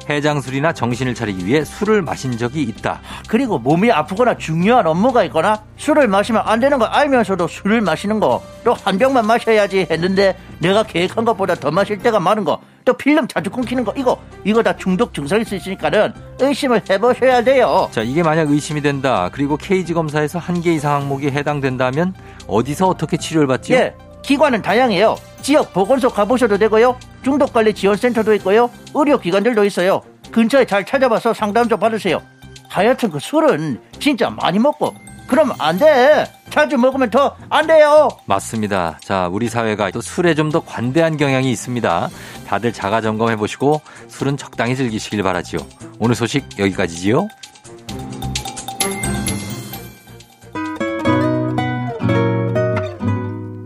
[0.07, 2.99] 해장술이나 정신을 차리기 위해 술을 마신 적이 있다.
[3.27, 8.43] 그리고 몸이 아프거나 중요한 업무가 있거나 술을 마시면 안 되는 거 알면서도 술을 마시는 거
[8.63, 13.27] 또 한 병만 마셔야지 했는데 내가 계획한 것보다 더 마실 때가 많은 거 또 필름
[13.27, 17.89] 자주 끊기는 거 이거 이거 다 중독 증상일 수 있으니까는 의심을 해보셔야 돼요.
[17.91, 19.27] 자, 이게 만약 의심이 된다.
[19.31, 22.13] 그리고 케이지 검사에서 한 개 이상 항목이 해당된다면
[22.45, 23.77] 어디서 어떻게 치료를 받지요?
[23.77, 23.95] 예,
[24.25, 25.15] 기관은 다양해요.
[25.41, 26.97] 지역 보건소 가보셔도 되고요.
[27.23, 28.69] 중독관리 지원센터도 있고요.
[28.93, 30.01] 의료기관들도 있어요.
[30.31, 32.21] 근처에 잘 찾아봐서 상담 좀 받으세요.
[32.67, 34.93] 하여튼 그 술은 진짜 많이 먹고
[35.27, 36.25] 그러면 안 돼.
[36.49, 38.09] 자주 먹으면 더 안 돼요.
[38.25, 38.97] 맞습니다.
[39.03, 42.09] 자, 우리 사회가 또 술에 좀 더 관대한 경향이 있습니다.
[42.47, 45.59] 다들 자가 점검해 보시고 술은 적당히 즐기시길 바라지요.
[45.99, 47.27] 오늘 소식 여기까지지요.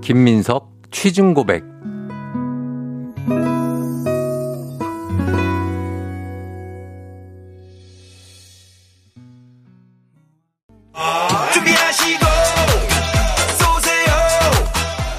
[0.10, 1.64] 김민석 취중 고백.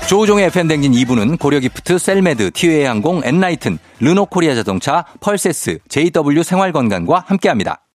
[0.09, 7.87] 조우종의 FM댕진 2부는 고려기프트, 셀메드, 티웨이 항공, 엔라이튼, 르노코리아 자동차, 펄세스, JW 생활건강과 함께합니다.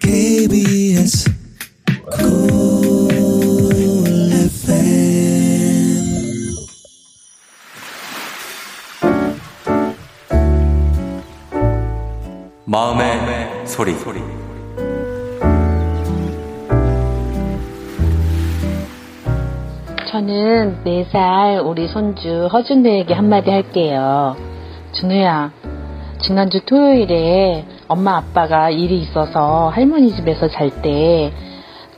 [0.00, 1.30] KBS
[12.70, 13.94] 마음의 소리.
[20.10, 24.36] 저는 4살 우리 손주 허준우에게 한마디 할게요.
[24.92, 25.50] 준우야,
[26.20, 31.32] 지난주 토요일에 엄마 아빠가 일이 있어서 할머니 집에서 잘 때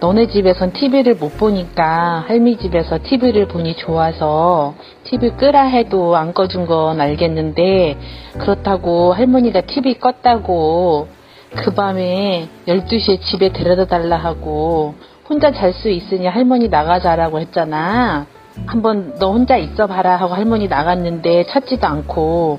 [0.01, 6.65] 너네 집에선 TV를 못 보니까 할미 집에서 TV를 보니 좋아서 TV 끄라 해도 안 꺼준
[6.65, 7.99] 건 알겠는데
[8.39, 11.07] 그렇다고 할머니가 TV 껐다고
[11.55, 14.95] 그 밤에 12시에 집에 데려다 달라 하고
[15.29, 18.27] 혼자 잘 수 있으니 할머니 나가자라고 했잖아.
[18.67, 22.59] 한번 너 혼자 있어 봐라 하고 할머니 나갔는데 찾지도 않고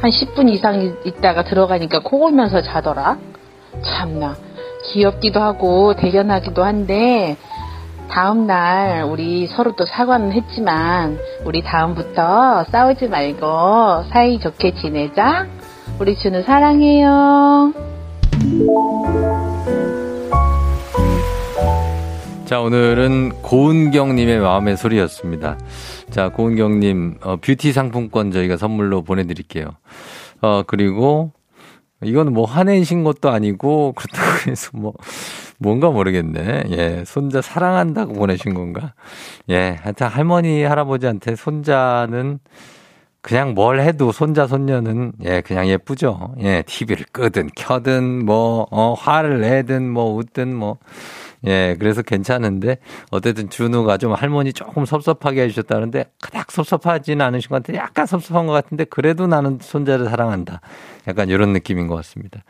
[0.00, 3.18] 한 10분 이상 있다가 들어가니까 코 골면서 자더라.
[3.82, 4.47] 참나.
[4.84, 7.36] 귀엽기도 하고 대견하기도 한데
[8.08, 15.46] 다음날 우리 서로 또 사과는 했지만 우리 다음부터 싸우지 말고 사이좋게 지내자.
[16.00, 17.72] 우리 준우 사랑해요.
[22.44, 25.58] 자, 오늘은 고은경님의 마음의 소리였습니다.
[26.08, 29.66] 자, 고은경님, 어, 뷰티 상품권 저희가 선물로 보내드릴게요.
[30.40, 31.32] 어, 그리고,
[32.02, 34.94] 이건 뭐 화내신 것도 아니고, 그렇다고 해서 뭐,
[35.58, 36.64] 뭔가 모르겠네.
[36.70, 38.94] 예, 손자 사랑한다고 보내신 건가?
[39.50, 42.38] 예, 하여튼 할머니, 할아버지한테 손자는
[43.20, 46.34] 그냥 뭘 해도 손자, 손녀는, 예, 그냥 예쁘죠.
[46.40, 50.78] 예, TV를 끄든, 켜든, 뭐, 어, 화를 내든, 뭐, 웃든, 뭐,
[51.46, 52.78] 예, 그래서 괜찮은데,
[53.10, 58.52] 어쨌든 준우가 좀 할머니 조금 섭섭하게 해주셨다는데, 그닥 섭섭하지는 않으신 것 같은데, 약간 섭섭한 것
[58.52, 60.60] 같은데, 그래도 나는 손자를 사랑한다.
[61.06, 62.42] 약간 이런 느낌인 것 같습니다.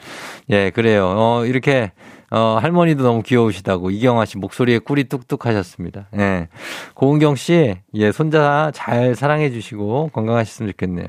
[0.50, 1.14] 예, 그래요.
[1.16, 1.92] 어, 이렇게,
[2.30, 6.08] 어, 할머니도 너무 귀여우시다고, 이경아 씨 목소리에 꿀이 뚝뚝 하셨습니다.
[6.18, 6.48] 예.
[6.94, 11.06] 고은경 씨, 예, 손자 잘 사랑해 주시고, 건강하셨으면 좋겠네요.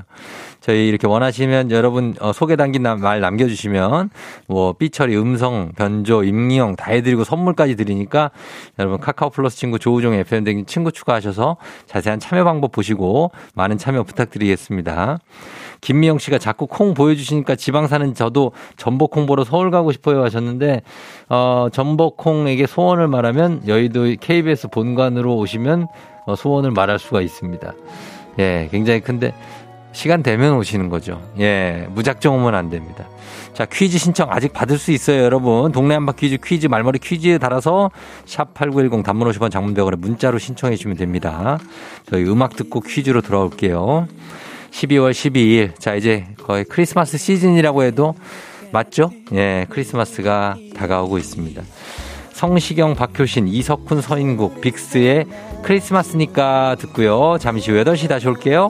[0.61, 4.09] 저희 이렇게 원하시면 여러분 어, 소개 담긴 남- 말 남겨주시면
[4.47, 8.31] 뭐 삐처리 음성 변조 임기영 다 해드리고 선물까지 드리니까
[8.77, 11.55] 여러분 카카오 플러스 친구 조우종 FM 등 친구 추가하셔서
[11.85, 15.19] 자세한 참여 방법 보시고 많은 참여 부탁드리겠습니다.
[15.81, 20.81] 김미영 씨가 자꾸 콩 보여주시니까 지방 사는 저도 전복 콩 보러 서울 가고 싶어요 하셨는데
[21.29, 25.87] 어 전복 콩에게 소원을 말하면 여의도 KBS 본관으로 오시면
[26.25, 27.73] 어, 소원을 말할 수가 있습니다.
[28.39, 29.33] 예, 굉장히 큰데
[29.91, 31.21] 시간 되면 오시는 거죠.
[31.39, 33.05] 예, 무작정 오면 안 됩니다.
[33.53, 35.71] 자, 퀴즈 신청 아직 받을 수 있어요, 여러분.
[35.71, 37.89] 동네 한바 퀴즈 퀴즈 말머리 퀴즈에 달아서
[38.25, 41.57] 샵8910 단문 50원 장문 100원에 문자로 신청해 주시면 됩니다.
[42.09, 44.07] 저희 음악 듣고 퀴즈로 돌아올게요.
[44.71, 45.79] 12월 12일.
[45.79, 48.15] 자, 이제 거의 크리스마스 시즌이라고 해도
[48.71, 49.11] 맞죠?
[49.33, 51.61] 예, 크리스마스가 다가오고 있습니다.
[52.31, 55.25] 성시경, 박효신, 이석훈, 서인국, 빅스의
[55.63, 57.37] 크리스마스니까 듣고요.
[57.39, 58.69] 잠시 후 8시 다시 올게요.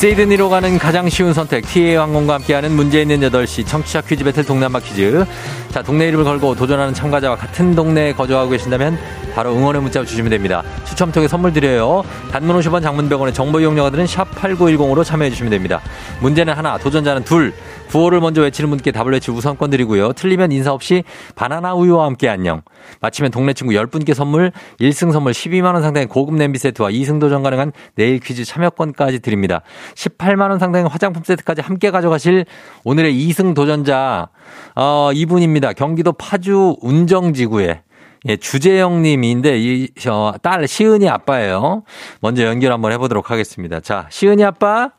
[0.00, 4.80] 시드니로 가는 가장 쉬운 선택 TA 항공과 함께하는 문제 있는 8시 청취자 퀴즈 배틀 한바
[4.80, 5.26] 퀴즈.
[5.72, 8.98] 자 동네 이름을 걸고 도전하는 참가자와 같은 동네에 거주하고 계신다면
[9.34, 10.62] 바로 응원의 문자 주시면 됩니다.
[10.86, 12.02] 추첨 통해 선물 드려요.
[12.32, 15.82] 단문 50원 장문 100원의 정보 이용료가들은 샵8910으로 참여해 주시면 됩니다.
[16.20, 17.52] 문제는 하나 도전자는 둘
[17.90, 21.02] 구호를 먼저 외치는 분께 답을 외칠 우선권 드리고요 틀리면 인사 없이
[21.34, 22.62] 바나나 우유와 함께 안녕
[23.00, 27.72] 마치면 동네 친구 10분께 선물 1승 선물 12만원 상당의 고급 냄비 세트와 2승 도전 가능한
[27.96, 29.62] 내일 퀴즈 참여권까지 드립니다
[29.96, 32.46] 18만원 상당의 화장품 세트까지 함께 가져가실
[32.84, 34.28] 오늘의 2승 도전자
[34.76, 37.82] 어, 이분입니다 경기도 파주 운정지구에
[38.28, 41.84] 예, 주재영 님인데, 이, 어, 딸, 시은이 아빠예요.
[42.20, 43.80] 먼저 연결 한번 해보도록 하겠습니다.
[43.80, 44.90] 자, 시은이 아빠?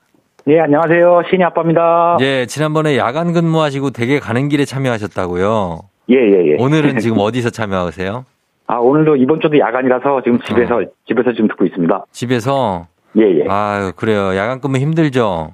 [0.48, 1.24] 예, 안녕하세요.
[1.30, 2.18] 신이 아빠입니다.
[2.22, 5.80] 예, 지난번에 야간 근무하시고 되게 가는 길에 참여하셨다고요.
[6.10, 6.56] 예, 예, 예.
[6.60, 8.26] 오늘은 지금 어디서 참여하세요?
[8.68, 10.82] 아, 오늘도 이번 주도 야간이라서 지금 집에서, 어.
[11.08, 12.06] 집에서 지금 듣고 있습니다.
[12.12, 12.88] 집에서?
[13.18, 13.46] 예, 예.
[13.50, 14.36] 아유, 그래요.
[14.36, 15.54] 야간 근무 힘들죠?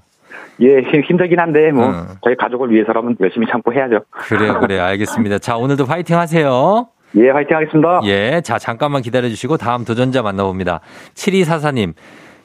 [0.62, 2.08] 예, 힘- 힘들긴 한데, 뭐, 음.
[2.24, 4.00] 저희 가족을 위해서라면 열심히 참고 해야죠.
[4.12, 4.84] 그래요, 그래요.
[4.84, 5.40] 알겠습니다.
[5.40, 6.88] 자, 오늘도 파이팅 하세요.
[7.18, 8.02] 예, 화이팅 하겠습니다.
[8.06, 10.80] 예, 자, 잠깐만 기다려 주시고 다음 도전자 만나봅니다.
[11.16, 11.94] 7244님,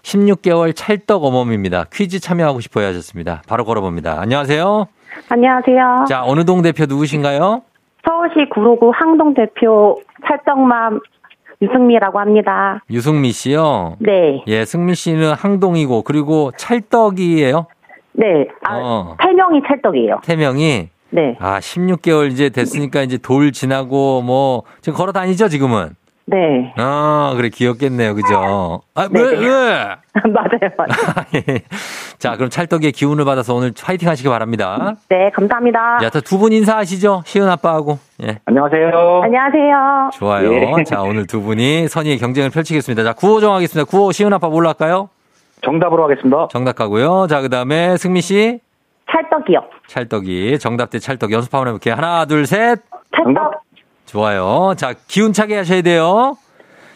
[0.02, 1.84] 16개월 찰떡 어멈입니다.
[1.92, 3.42] 퀴즈 참여하고 싶어요 하셨습니다.
[3.48, 4.20] 바로 걸어봅니다.
[4.20, 4.86] 안녕하세요.
[5.28, 6.04] 안녕하세요.
[6.08, 7.62] 자, 어느 동 대표 누구신가요?
[8.06, 11.00] 서울시 구로구 항동 대표 찰떡맘
[11.60, 12.82] 유승미라고 합니다.
[12.90, 13.96] 유승미 씨요.
[14.00, 14.42] 네.
[14.48, 17.66] 예, 승미 씨는 항동이고, 그리고 찰떡이에요.
[18.14, 18.48] 네.
[18.64, 19.16] 아, 어.
[19.20, 20.20] 태명이 찰떡이에요.
[20.24, 20.88] 태명이.
[21.10, 21.36] 네.
[21.38, 25.90] 아, 16개월 이제 됐으니까 이제 돌 지나고 뭐, 지금 걸어 다니죠, 지금은?
[26.24, 26.72] 네.
[26.76, 28.14] 아, 그래, 귀엽겠네요.
[28.14, 28.80] 그죠?
[28.94, 29.38] 아, 왜, 네.
[29.38, 29.48] 왜?
[30.30, 31.26] 맞아요, 맞아요.
[31.34, 31.62] 예.
[32.18, 34.94] 자, 그럼 찰떡의 기운을 받아서 오늘 파이팅 하시기 바랍니다.
[35.08, 35.98] 네, 감사합니다.
[36.10, 37.22] 자, 두 분 인사하시죠.
[37.26, 37.98] 시은 아빠하고.
[38.22, 38.38] 예.
[38.44, 39.20] 안녕하세요.
[39.24, 40.10] 안녕하세요.
[40.12, 40.52] 좋아요.
[40.54, 40.84] 예.
[40.84, 43.02] 자, 오늘 두 분이 선의의 경쟁을 펼치겠습니다.
[43.02, 43.90] 자, 구호 정하겠습니다.
[43.90, 45.08] 구호 시은 아빠 뭘로 할까요?
[45.64, 46.48] 정답으로 하겠습니다.
[46.50, 47.26] 정답 가고요.
[47.28, 48.60] 자, 그 다음에 승미 씨.
[49.10, 49.60] 찰떡이요.
[49.88, 50.58] 찰떡이.
[50.60, 51.94] 정답 대 찰떡 연습 한번 해볼게요.
[51.94, 52.80] 하나, 둘, 셋.
[53.16, 53.24] 찰떡.
[53.24, 53.50] 정답.
[54.12, 54.74] 좋아요.
[54.76, 56.34] 자, 기운차게 하셔야 돼요.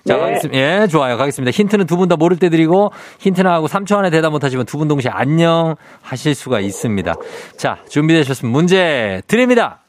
[0.06, 0.20] 자, 네.
[0.20, 0.82] 가겠습니다.
[0.82, 1.16] 예, 좋아요.
[1.16, 1.50] 가겠습니다.
[1.50, 4.66] 힌트는 두 분 다 모를 때 드리고, 힌트 나 하고 3초 안에 대답 못 하시면
[4.66, 7.14] 두 분 동시에 안녕 하실 수가 있습니다.
[7.56, 9.80] 자, 준비되셨으면 문제 드립니다.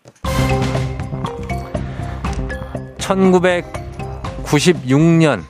[2.98, 5.44] 1996년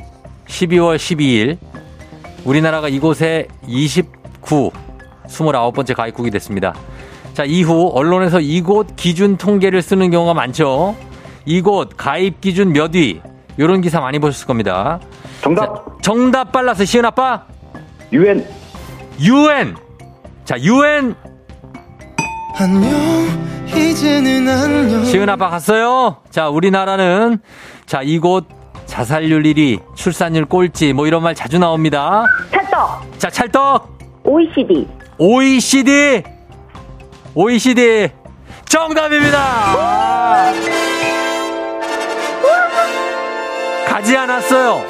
[0.48, 1.58] 12월 12일,
[2.46, 4.72] 우리나라가 이곳에 29,
[5.28, 6.74] 29번째 가입국이 됐습니다.
[7.34, 10.96] 자, 이후 언론에서 이곳 기준 통계를 쓰는 경우가 많죠.
[11.48, 13.22] 이곳 가입 기준 몇 위?
[13.58, 15.00] 이런 기사 많이 보셨을 겁니다.
[15.42, 15.66] 정답.
[15.66, 17.46] 자, 정답 빨라서 시은 아빠.
[18.12, 18.46] 유엔.
[19.20, 19.76] UN.
[20.44, 21.16] 자, UN.
[22.60, 22.92] 안녕
[23.68, 26.18] 이제는 안녕 시은 아빠 갔어요.
[26.30, 27.40] 자, 우리나라는
[27.86, 28.46] 자, 이곳
[28.86, 32.26] 자살률 1위, 출산율 꼴찌 뭐 이런 말 자주 나옵니다.
[32.52, 33.20] 찰떡.
[33.20, 33.98] 자, 찰떡.
[34.26, 34.86] OECD.
[35.18, 36.24] OECD.
[37.34, 38.10] OECD.
[38.66, 39.38] 정답입니다.
[43.98, 44.84] 가지 않았어요.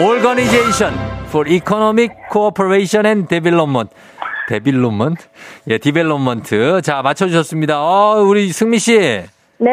[0.00, 0.94] Organization
[1.26, 3.94] for Economic Cooperation and Development.
[4.48, 5.26] Development?
[5.68, 6.80] 예, Development.
[6.80, 7.78] 자, 맞춰주셨습니다.
[7.78, 8.98] 어, 우리 승미 씨.
[9.58, 9.68] 네.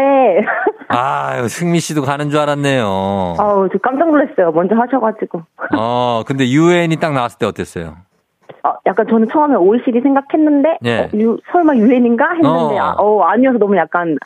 [0.90, 2.86] 아유, 승미 씨도 가는 줄 알았네요.
[2.86, 4.52] 어우, 저 깜짝 놀랐어요.
[4.52, 5.42] 먼저 하셔가지고.
[5.78, 7.96] 어, 근데 UN이 딱 나왔을 때 어땠어요?
[8.64, 11.00] 어, 약간 저는 처음에 OECD 생각했는데, 예.
[11.00, 12.78] 어, 유, 설마 유엔인가 했는데, 어.
[12.78, 14.18] 아, 어, 아니어서 너무 약간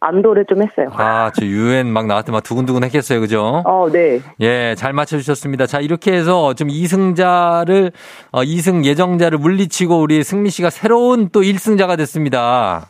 [0.00, 0.88] 안도를 좀 했어요.
[0.92, 3.20] 아, 저 유엔 막때막 두근두근 했겠어요.
[3.20, 3.62] 그죠?
[3.66, 4.20] 어, 네.
[4.40, 5.66] 예, 잘 맞춰주셨습니다.
[5.66, 7.92] 자, 이렇게 해서 좀 2승자를,
[8.32, 12.88] 어, 2승 예정자를 물리치고 우리 승미 씨가 새로운 또 1승자가 됐습니다.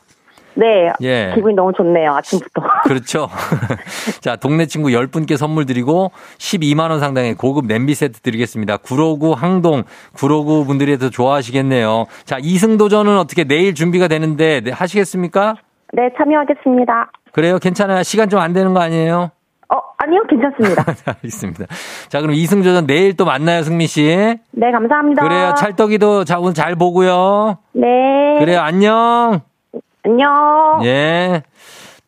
[0.55, 0.91] 네.
[1.03, 1.33] 예.
[1.35, 2.63] 기분이 너무 좋네요, 아침부터.
[2.85, 3.29] 그렇죠.
[4.21, 8.77] 자, 동네 친구 10분께 선물 드리고 12만 원 상당의 고급 냄비 세트 드리겠습니다.
[8.79, 9.83] 구로구 항동,
[10.13, 12.07] 구로구 분들이 더 좋아하시겠네요.
[12.25, 15.57] 자, 2승 도전은 어떻게 내일 준비가 되는데 네, 하시겠습니까?
[15.93, 17.11] 네, 참여하겠습니다.
[17.33, 17.59] 그래요?
[17.59, 18.03] 괜찮아요?
[18.03, 19.31] 시간 좀 안 되는 거 아니에요?
[19.73, 20.85] 어, 아니요, 괜찮습니다.
[21.07, 21.67] 알겠습니다.
[22.09, 24.05] 자, 그럼 2승 도전 내일 또 만나요, 승미 씨.
[24.53, 25.23] 네, 감사합니다.
[25.23, 25.55] 그래요.
[25.57, 27.59] 찰떡이도 자, 오늘 잘 보고요.
[27.73, 27.87] 네.
[28.41, 28.61] 그래요.
[28.61, 29.41] 안녕.
[30.05, 30.81] 안녕.
[30.85, 31.43] 예.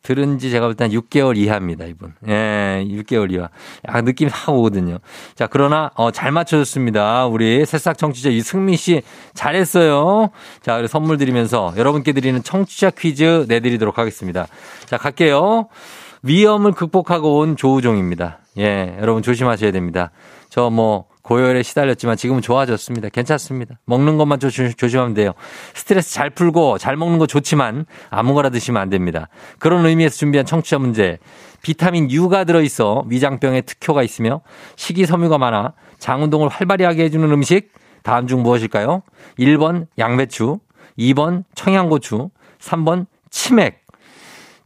[0.03, 2.13] 들은 지 제가 볼때한 6개월 이하입니다, 이분.
[2.27, 3.49] 예, 6개월 이하.
[3.89, 4.99] 야, 느낌이 확 오거든요.
[5.37, 7.27] 자, 그러나, 어, 잘 맞춰줬습니다.
[7.27, 9.03] 우리 새싹 청취자 이승미 씨
[9.35, 10.31] 잘했어요.
[10.61, 14.49] 자, 그리고 선물 드리면서 여러분께 드리는 청취자 퀴즈 내드리도록 하겠습니다.
[14.87, 15.69] 자, 갈게요.
[16.23, 18.39] 위험을 극복하고 온 조우종입니다.
[18.59, 20.11] 예, 여러분 조심하셔야 됩니다.
[20.49, 23.09] 저 뭐, 고열에 시달렸지만 지금은 좋아졌습니다.
[23.09, 23.79] 괜찮습니다.
[23.87, 25.33] 먹는 것만 조, 조심하면 돼요.
[25.75, 29.29] 스트레스 잘 풀고 잘 먹는 거 좋지만 아무거나 드시면 안 됩니다.
[29.59, 31.19] 그런 의미에서 준비한 청취자 문제.
[31.63, 34.41] 비타민 U가 들어있어 위장병에 특효가 있으며
[34.77, 37.73] 식이섬유가 많아 장 운동을 활발히 하게 해주는 음식.
[38.03, 39.03] 다음 중 무엇일까요?
[39.39, 40.59] 1번 양배추,
[40.99, 43.83] 2번 청양고추, 3번 치맥.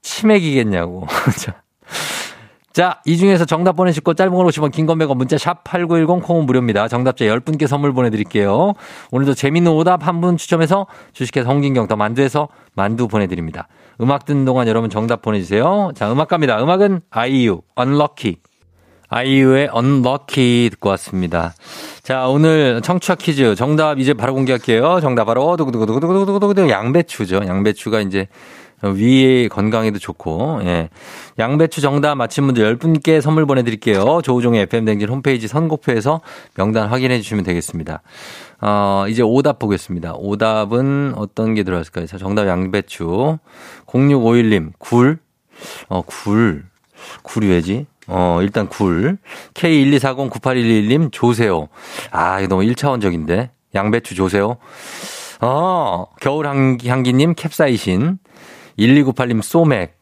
[0.01, 1.07] 치맥이겠냐고.
[2.77, 2.87] 자.
[2.87, 6.45] 자, 이 중에서 정답 보내실 거 짧은 걸 오시면 긴건 100원 문자 샵 8910 콩은
[6.45, 6.89] 무료입니다.
[6.89, 8.75] 정답자 10분께 선물 보내드릴게요.
[9.11, 13.67] 오늘도 재밌는 오답 한 분 추첨해서 주식회사 홍진경 더 만두에서 만두 보내드립니다.
[14.03, 15.93] 음악 듣는 동안 여러분 정답 보내주세요.
[15.95, 16.63] 자, 음악 갑니다.
[16.63, 18.37] 음악은 아이유, Unlucky.
[19.09, 21.55] 아이유의 Unlucky 듣고 왔습니다.
[22.03, 25.01] 자, 오늘 청취자 퀴즈 정답 이제 바로 공개할게요.
[25.01, 27.41] 정답 바로 두구두구두구두구두구두구 양배추죠.
[27.47, 28.29] 양배추가 이제
[28.83, 30.91] 위에 건강에도 좋고, 예.
[31.39, 34.21] 양배추 정답 맞힌 분들 10분께 선물 보내드릴게요.
[34.23, 36.21] 조우종의 FM댕진 홈페이지 선곡표에서
[36.55, 38.03] 명단 확인해 주시면 되겠습니다.
[38.61, 40.15] 어, 이제 오답 보겠습니다.
[40.17, 42.07] 오답은 어떤 게 들어갔을까요?
[42.07, 43.39] 자, 정답 양배추.
[43.87, 45.19] 0651님, 굴.
[45.89, 46.65] 어, 굴.
[47.23, 47.87] 굴이 왜지?
[48.09, 49.19] 어, 일단 굴.
[49.55, 51.69] K124098111님, 조세호.
[52.11, 53.51] 아, 이거 너무 1차원적인데.
[53.75, 54.57] 양배추 조세호.
[55.43, 58.19] 어, 겨울 향기, 향기님, 캡사이신.
[58.79, 59.99] 1298님 소맥.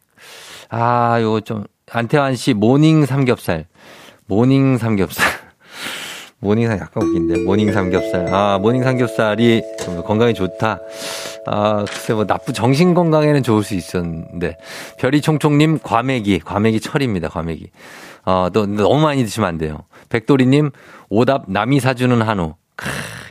[0.71, 3.67] 아, 요거 좀, 안태환 씨 모닝 삼겹살.
[4.27, 5.25] 모닝 삼겹살.
[6.41, 7.45] 모닝 삼 약간 웃긴데.
[7.45, 8.33] 모닝 삼겹살.
[8.33, 9.63] 아, 모닝 삼겹살이
[10.07, 10.81] 건강에 좋다.
[11.47, 14.57] 아, 글쎄 뭐 나쁘 정신 건강에는 좋을 수 있었는데.
[14.99, 16.41] 별이 총총님 과메기.
[16.41, 17.29] 과메기 철입니다.
[17.29, 17.71] 과메기.
[18.27, 19.79] 어, 또 너무 많이 드시면 안 돼요.
[20.11, 20.71] 백도리님
[21.09, 22.55] 오답 남이 사주는 한우.
[22.77, 22.89] 크,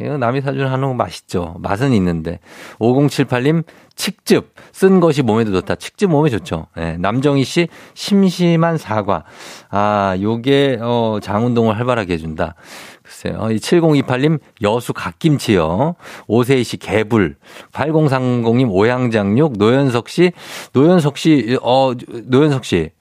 [0.10, 1.56] 남이 사주는 한우 맛있죠.
[1.60, 2.40] 맛은 있는데.
[2.80, 3.64] 5078님,
[3.96, 4.54] 칡즙.
[4.72, 5.76] 쓴 것이 몸에도 좋다.
[5.76, 6.68] 칡즙 몸에 좋죠.
[6.78, 9.24] 예, 남정희 씨, 심심한 사과.
[9.70, 12.56] 아, 요게, 어, 장운동을 활발하게 해준다.
[13.04, 13.38] 글쎄요.
[13.40, 15.96] 어, 이 7028님, 여수 갓김치요.
[16.28, 17.36] 오세희 씨, 개불.
[17.74, 19.58] 8030님, 오양장육.
[19.58, 20.32] 노현석 씨,
[20.74, 21.94] 노현석 씨, 어,
[22.26, 22.92] 노현석 씨.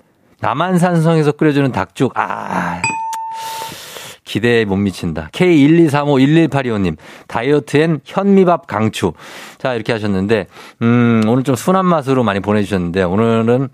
[0.40, 2.12] 남한산성에서 끓여주는 닭죽.
[2.16, 2.82] 아,
[4.32, 5.28] 기대에 못 미친다.
[5.32, 6.96] K123511825님,
[7.28, 9.12] 다이어트엔 현미밥 강추.
[9.58, 10.46] 자, 이렇게 하셨는데,
[10.80, 13.68] 음, 오늘 좀 순한 맛으로 많이 보내주셨는데, 오늘은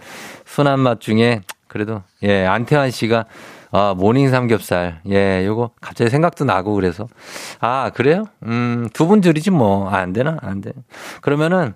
[0.46, 3.26] 순한 맛 중에, 그래도, 예, 안태환 씨가,
[3.70, 5.00] 아, 모닝 삼겹살.
[5.09, 7.06] 예, 요거 갑자기 생각도 나고 그래서.
[7.61, 8.24] 아, 그래요?
[8.44, 9.88] 음, 두 분 줄이지 뭐.
[9.90, 10.38] 아, 안 되나?
[10.40, 10.72] 안 돼.
[11.20, 11.74] 그러면은,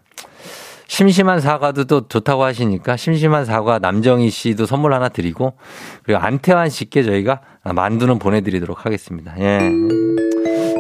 [0.93, 5.55] 심심한 사과도 또 좋다고 하시니까 심심한 사과 남정희 씨도 선물 하나 드리고
[6.03, 9.35] 그리고 안태환 씨께 저희가 만두는 보내드리도록 하겠습니다.
[9.39, 9.71] 예.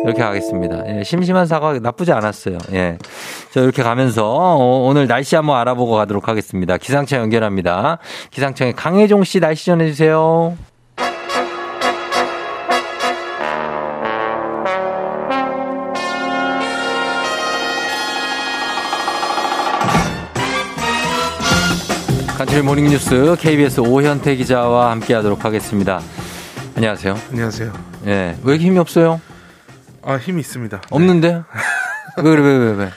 [0.05, 0.83] 이렇게 가겠습니다.
[0.99, 2.59] 예, 심심한 사과 나쁘지 않았어요.
[2.73, 2.99] 예.
[3.53, 6.77] 자, 이렇게 가면서 오늘 날씨 한번 알아보고 가도록 하겠습니다.
[6.77, 7.97] 기상청 연결합니다.
[8.31, 10.59] 기상청에 강혜종 씨 날씨 전해주세요.
[22.43, 26.01] 간추린 모닝뉴스 KBS 오현태 기자와 함께하도록 하겠습니다.
[26.75, 27.17] 안녕하세요.
[27.31, 27.73] 안녕하세요.
[28.07, 29.21] 예, 왜 이렇게 힘이 없어요?
[30.03, 30.83] 아 힘이 있습니다.
[30.91, 31.41] 없는데?
[32.19, 32.91] 왜 그래 왜왜 왜?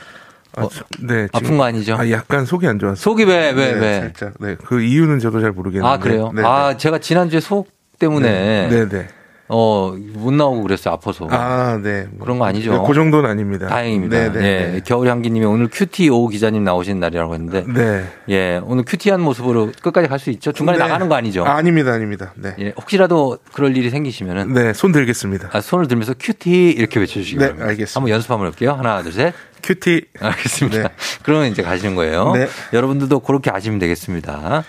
[0.55, 1.27] 아, 어, 저- 네.
[1.31, 1.95] 아픈 거 아니죠?
[1.95, 2.95] 아 약간 속이 안 좋았어요.
[2.95, 3.73] 속이 왜왜 왜?
[3.79, 4.33] 네, 살짝.
[4.39, 4.55] 네.
[4.65, 5.87] 그 이유는 저도 잘 모르겠는데.
[5.93, 6.31] 아 그래요?
[6.33, 7.69] 네, 아 제가 지난 주에 속
[7.99, 9.07] 때문에 네, 네.
[9.47, 10.93] 어, 못 나오고 그랬어요.
[10.95, 11.27] 아파서.
[11.29, 12.07] 아, 네.
[12.19, 12.71] 그런 거 아니죠?
[12.71, 13.67] 네, 그 정도는 아닙니다.
[13.67, 14.17] 다행입니다.
[14.17, 14.39] 네, 네.
[14.39, 14.71] 예.
[14.73, 14.81] 네.
[14.83, 17.63] 겨울 향기님이 오늘 cutie 오 기자님 나오신 날이라고 했는데.
[17.71, 18.05] 네.
[18.29, 18.59] 예.
[18.63, 20.51] 오늘 cutie한 모습으로 끝까지 갈 수 있죠?
[20.51, 20.83] 중간에 네.
[20.83, 21.45] 나가는 거 아니죠?
[21.45, 22.33] 아, 아닙니다, 아닙니다.
[22.35, 22.55] 네.
[22.59, 22.73] 예.
[22.75, 24.53] 혹시라도 그럴 일이 생기시면은.
[24.53, 25.49] 네, 손 들겠습니다.
[25.51, 27.67] 아, 손을 들면서 cutie 이렇게 외쳐주시기 네, 바랍니다.
[27.69, 27.99] 알겠습니다.
[27.99, 28.71] 한번 연습 한번 해볼게요.
[28.73, 29.33] 하나, 둘, 셋.
[29.61, 30.05] 큐티.
[30.19, 30.77] 알겠습니다.
[30.81, 30.89] 네.
[31.23, 32.31] 그러면 이제 가시는 거예요.
[32.33, 32.47] 네.
[32.73, 34.63] 여러분들도 그렇게 아시면 되겠습니다.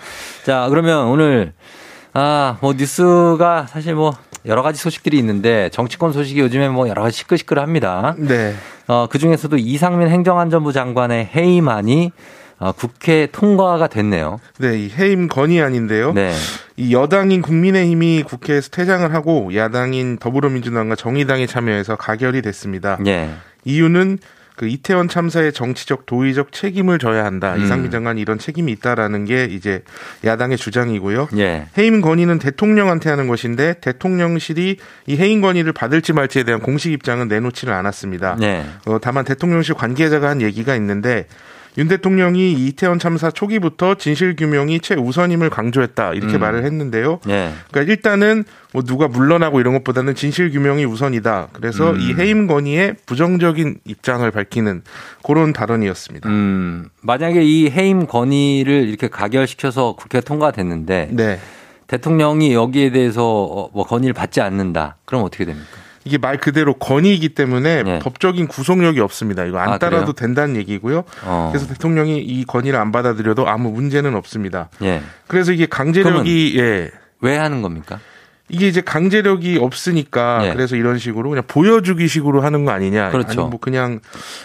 [0.44, 1.52] 자, 그러면 오늘,
[2.18, 7.18] 아, 뭐 뉴스가 사실 뭐 여러 가지 소식들이 있는데 정치권 소식이 요즘에 뭐 여러 가지
[7.18, 8.14] 시끌시끌합니다.
[8.16, 8.54] 네.
[8.86, 12.12] 어, 그 중에서도 이상민 행정안전부 장관의 해임안이
[12.58, 14.40] 어, 국회 통과가 됐네요.
[14.58, 16.14] 네, 이 해임 건의안인데요.
[16.14, 16.32] 네.
[16.78, 22.98] 이 여당인 국민의힘이 국회에서 퇴장을 하고 야당인 더불어민주당과 정의당이 참여해서 가결이 됐습니다.
[23.04, 23.28] 예.
[23.66, 24.20] 이유는
[24.56, 27.54] 그 이태원 참사의 정치적 도의적 책임을 져야 한다.
[27.54, 27.62] 음.
[27.62, 29.82] 이상민 장관이 이런 책임이 있다라는 게 이제
[30.24, 31.28] 야당의 주장이고요.
[31.36, 31.68] 예.
[31.76, 37.72] 해임 건의는 대통령한테 하는 것인데 대통령실이 이 해임 건의를 받을지 말지에 대한 공식 입장은 내놓지를
[37.74, 38.36] 않았습니다.
[38.40, 38.64] 네.
[38.86, 41.26] 어, 다만 대통령실 관계자가 한 얘기가 있는데
[41.78, 46.40] 윤 대통령이 이 이태원 참사 초기부터 진실 규명이 최우선임을 강조했다 이렇게 음.
[46.40, 47.20] 말을 했는데요.
[47.28, 47.52] 예.
[47.70, 51.48] 그러니까 일단은 뭐 누가 물러나고 이런 것보다는 진실 규명이 우선이다.
[51.52, 52.00] 그래서 음.
[52.00, 54.82] 이 해임 건의에 부정적인 입장을 밝히는
[55.22, 56.28] 그런 발언이었습니다.
[56.28, 61.38] 음, 만약에 이 해임 건의를 이렇게 가결시켜서 국회 통과됐는데 네.
[61.86, 64.96] 대통령이 여기에 대해서 어, 뭐 건의를 받지 않는다.
[65.04, 65.85] 그럼 어떻게 됩니까?
[66.06, 67.98] 이게 말 그대로 건의이기 때문에 네.
[67.98, 69.44] 법적인 구속력이 없습니다.
[69.44, 70.12] 이거 안 아, 따라도?
[70.12, 71.02] 된다는 얘기고요.
[71.24, 71.50] 어.
[71.52, 74.70] 그래서 대통령이 이 건의를 안 받아들여도 아무 문제는 없습니다.
[74.82, 75.02] 예.
[75.26, 76.92] 그래서 이게 강제력이 예.
[77.20, 77.98] 왜 하는 겁니까?
[78.48, 80.52] 이게 이제 강제력이 없으니까 예.
[80.52, 83.10] 그래서 이런 식으로 그냥 보여주기 식으로 하는 거 아니냐.
[83.10, 83.30] 그렇죠.
[83.30, 83.98] 아니면 뭐 그냥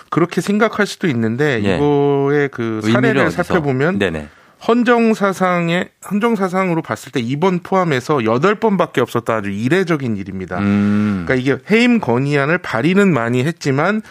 [0.10, 1.76] 그렇게 생각할 수도 있는데 예.
[1.76, 3.30] 이거의 그 사례를?
[3.30, 4.30] 살펴보면 네네.
[4.68, 10.60] 헌정 사상에 헌정 사상으로 봤을 때 이번 포함해서 여덟 번밖에 없었다 아주 이례적인 일입니다.
[10.60, 11.24] 음.
[11.26, 14.02] 그러니까 이게 해임 건의안을 발의는 많이 했지만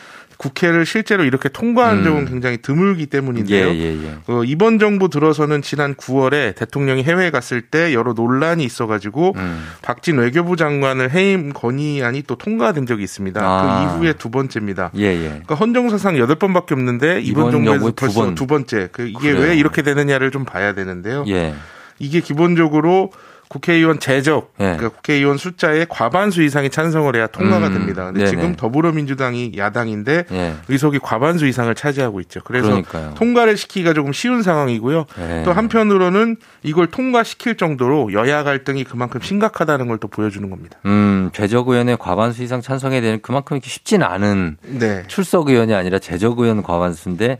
[0.41, 2.05] 국회를 실제로 이렇게 통과한 음.
[2.05, 3.67] 적은 굉장히 드물기 때문인데요.
[3.69, 4.15] 예, 예, 예.
[4.27, 9.67] 어, 이번 정부 들어서는 지난 9월에 대통령이 해외에 갔을 때 여러 논란이 있어가지고 음.
[9.83, 13.39] 박진 외교부 장관을 해임 건의안이 또 통과된 적이 있습니다.
[13.45, 13.93] 아.
[13.93, 14.93] 그 이후에 두 번째입니다.
[14.97, 15.29] 예, 예.
[15.29, 18.35] 그러니까 헌정사상 여덟 번밖에 없는데 이번 이번 정부에서 정부에 두 벌써 번.
[18.35, 18.89] 두 번 째.
[18.93, 19.41] 그 이게 그래요.
[19.49, 21.25] 왜 이렇게 되느냐를 좀 봐야 되는데요.
[21.29, 21.55] 예.
[21.99, 23.13] 이게 기본적으로
[23.51, 24.77] 국회의원 제적, 예.
[24.77, 28.05] 그러니까 국회의원 숫자의 과반수 이상이 찬성을 해야 통과가 음, 됩니다.
[28.07, 28.31] 근데 네네.
[28.31, 30.55] 지금 더불어민주당이 야당인데 예.
[30.69, 32.41] 의석이 과반수 이상을 차지하고 있죠.
[32.45, 33.15] 그래서 그러니까요.
[33.17, 35.05] 통과를 시키기가 조금 쉬운 상황이고요.
[35.19, 35.43] 예.
[35.45, 40.79] 또 한편으로는 이걸 통과시킬 정도로 여야 갈등이 그만큼 심각하다는 걸 또 보여주는 겁니다.
[40.87, 45.03] 음, 제적 의원의 과반수 이상 찬성에 대한 그만큼 이렇게 쉽지는 않은 네.
[45.09, 47.39] 출석 의원이 아니라 제적 의원 과반수인데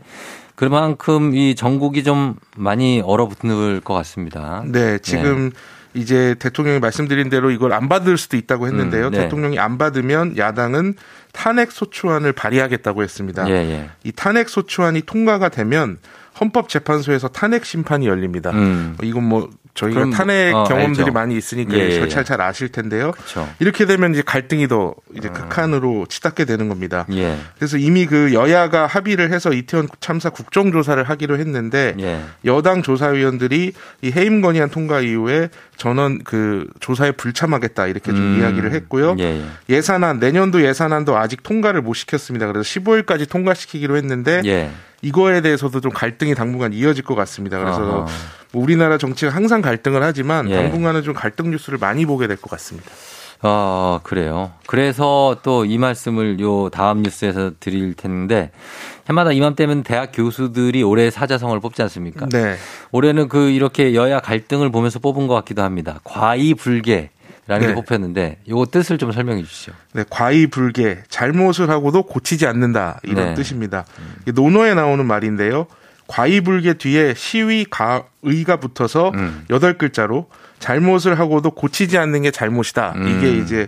[0.55, 4.63] 그만큼 이 전국이 좀 많이 얼어붙을 것 같습니다.
[4.67, 5.51] 네, 지금
[5.93, 9.07] 이제 대통령이 말씀드린 대로 이걸 안 받을 수도 있다고 했는데요.
[9.07, 9.17] 음, 네.
[9.19, 10.95] 대통령이 안 받으면 야당은
[11.33, 13.47] 탄핵 소추안을 발의하겠다고 했습니다.
[13.49, 13.89] 예, 예.
[14.03, 15.97] 이 탄핵 소추안이 통과가 되면
[16.39, 18.51] 헌법재판소에서 탄핵 심판이 열립니다.
[18.51, 18.97] 음.
[19.03, 21.13] 이건 뭐 저희가 그럼 뭐- 탄핵 어, 경험들이 알죠.
[21.13, 22.25] 많이 있으니까 예, 예, 절차를 예.
[22.25, 23.11] 잘 아실 텐데요.
[23.11, 23.47] 그렇죠.
[23.59, 27.05] 이렇게 되면 이제 갈등이 더 이제 극한으로 치닫게 되는 겁니다.
[27.13, 27.37] 예.
[27.57, 32.21] 그래서 이미 그 여야가 합의를 해서 이태원 참사 국정조사를 하기로 했는데 예.
[32.45, 38.39] 여당 조사위원들이 이 해임 건의안 통과 이후에 전원 그 조사에 불참하겠다 이렇게 좀 음.
[38.41, 39.15] 이야기를 했고요.
[39.19, 39.45] 예, 예.
[39.75, 42.47] 예산안 내년도 예산안도 아직 통과를 못 시켰습니다.
[42.47, 44.69] 그래서 15일까지 통과시키기로 했는데 예.
[45.01, 47.57] 이거에 대해서도 좀 갈등이 당분간 이어질 것 같습니다.
[47.59, 47.79] 그래서.
[47.79, 50.55] 뭐 우리나라 정치가 항상 갈등을 하지만 예.
[50.55, 52.91] 당분간은 좀 갈등 뉴스를 많이 보게 될 것 같습니다.
[53.43, 54.51] 아, 그래요.
[54.67, 58.51] 그래서 또 이 말씀을 요 다음 뉴스에서 드릴 텐데
[59.09, 62.27] 해마다 이맘때면 대학 교수들이 올해 사자성어를 뽑지 않습니까?
[62.29, 62.55] 네.
[62.91, 65.99] 올해는 그 이렇게 여야 갈등을 보면서 뽑은 것 같기도 합니다.
[66.03, 67.09] 과이불개
[67.47, 67.75] 라는 게 네.
[67.75, 69.73] 뽑혔는데 요거 뜻을 좀 설명해 주시죠.
[69.93, 73.33] 네, 과이불개, 잘못을 하고도 고치지 않는다 이런 네.
[73.33, 73.85] 뜻입니다.
[74.21, 75.67] 이게 논어에 나오는 말인데요.
[76.07, 79.45] 과이불개 뒤에 시위 가의가 붙어서 음.
[79.49, 80.27] 여덟 글자로
[80.59, 82.93] 잘못을 하고도 고치지 않는 게 잘못이다.
[82.95, 83.07] 음.
[83.07, 83.67] 이게 이제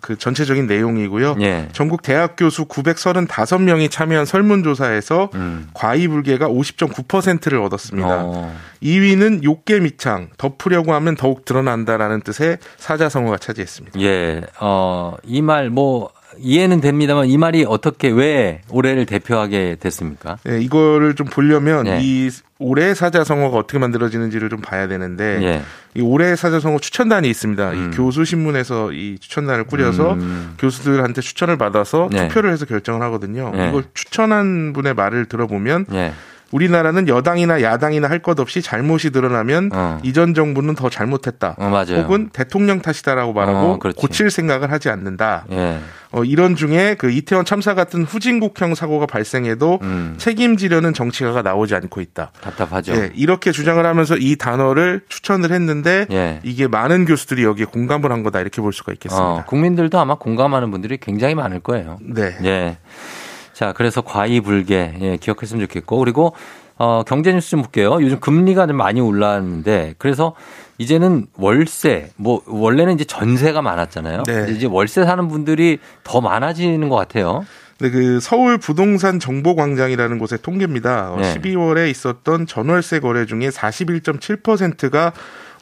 [0.00, 1.36] 그 전체적인 내용이고요.
[1.40, 1.68] 예.
[1.72, 5.68] 전국 대학 교수 935명이 참여한 설문조사에서 음.
[5.74, 8.08] 과이불개가 50.9%를 얻었습니다.
[8.24, 8.54] 어.
[8.82, 14.00] 2위는 욕개미창, 덮으려고 하면 더욱 드러난다라는 뜻의 사자성어가 차지했습니다.
[14.00, 14.42] 예.
[14.60, 16.10] 어, 이 말 뭐
[16.40, 20.38] 이해는 됩니다만 이 말이 어떻게 왜 올해를 대표하게 됐습니까?
[20.48, 22.00] 예, 이거를 좀 보려면 네.
[22.02, 25.62] 이 올해 사자성어가 어떻게 만들어지는지를 좀 봐야 되는데 예.
[25.94, 27.70] 이 올해 사자성어 추천단이 있습니다.
[27.70, 27.90] 음.
[27.92, 30.54] 이 교수 신문에서 이 추천단을 꾸려서 음.
[30.58, 32.28] 교수들한테 추천을 받아서 네.
[32.28, 33.50] 투표를 해서 결정을 하거든요.
[33.54, 33.68] 네.
[33.68, 36.12] 이걸 추천한 분의 말을 들어보면 예.
[36.52, 39.98] 우리나라는 여당이나 야당이나 할 것 없이 잘못이 드러나면 어.
[40.02, 41.54] 이전 정부는 더 잘못했다.
[41.58, 42.02] 어, 맞아요.
[42.02, 43.78] 혹은 대통령 탓이다라고 말하고 어.
[43.96, 45.46] 고칠 생각을 하지 않는다.
[45.52, 45.78] 예.
[46.12, 50.14] 어, 이런 중에 그 이태원 참사 같은 후진국형 사고가 발생해도 음.
[50.18, 52.32] 책임지려는 정치가가 나오지 않고 있다.
[52.42, 52.92] 답답하죠.
[52.94, 56.40] 예, 이렇게 주장을 하면서 이 단어를 추천을 했는데 예.
[56.42, 59.24] 이게 많은 교수들이 여기에 공감을 한 거다 이렇게 볼 수가 있겠습니다.
[59.24, 61.98] 어, 국민들도 아마 공감하는 분들이 굉장히 많을 거예요.
[62.02, 62.36] 네.
[62.44, 62.76] 예.
[63.60, 66.32] 자, 그래서 과이불개, 예, 기억했으면 좋겠고, 그리고,
[66.78, 67.98] 어, 경제 뉴스 좀 볼게요.
[68.00, 70.34] 요즘 금리가 좀 많이 올랐는데, 그래서
[70.78, 74.22] 이제는 월세, 뭐, 원래는 이제 전세가 많았잖아요.
[74.22, 74.46] 네.
[74.48, 77.44] 이제 월세 사는 분들이 더 많아지는 것 같아요.
[77.80, 81.12] 네, 그 서울 부동산 정보광장이라는 곳의 통계입니다.
[81.12, 81.34] 어, 네.
[81.34, 85.12] 12월에 있었던 전월세 거래 중에 41.7%가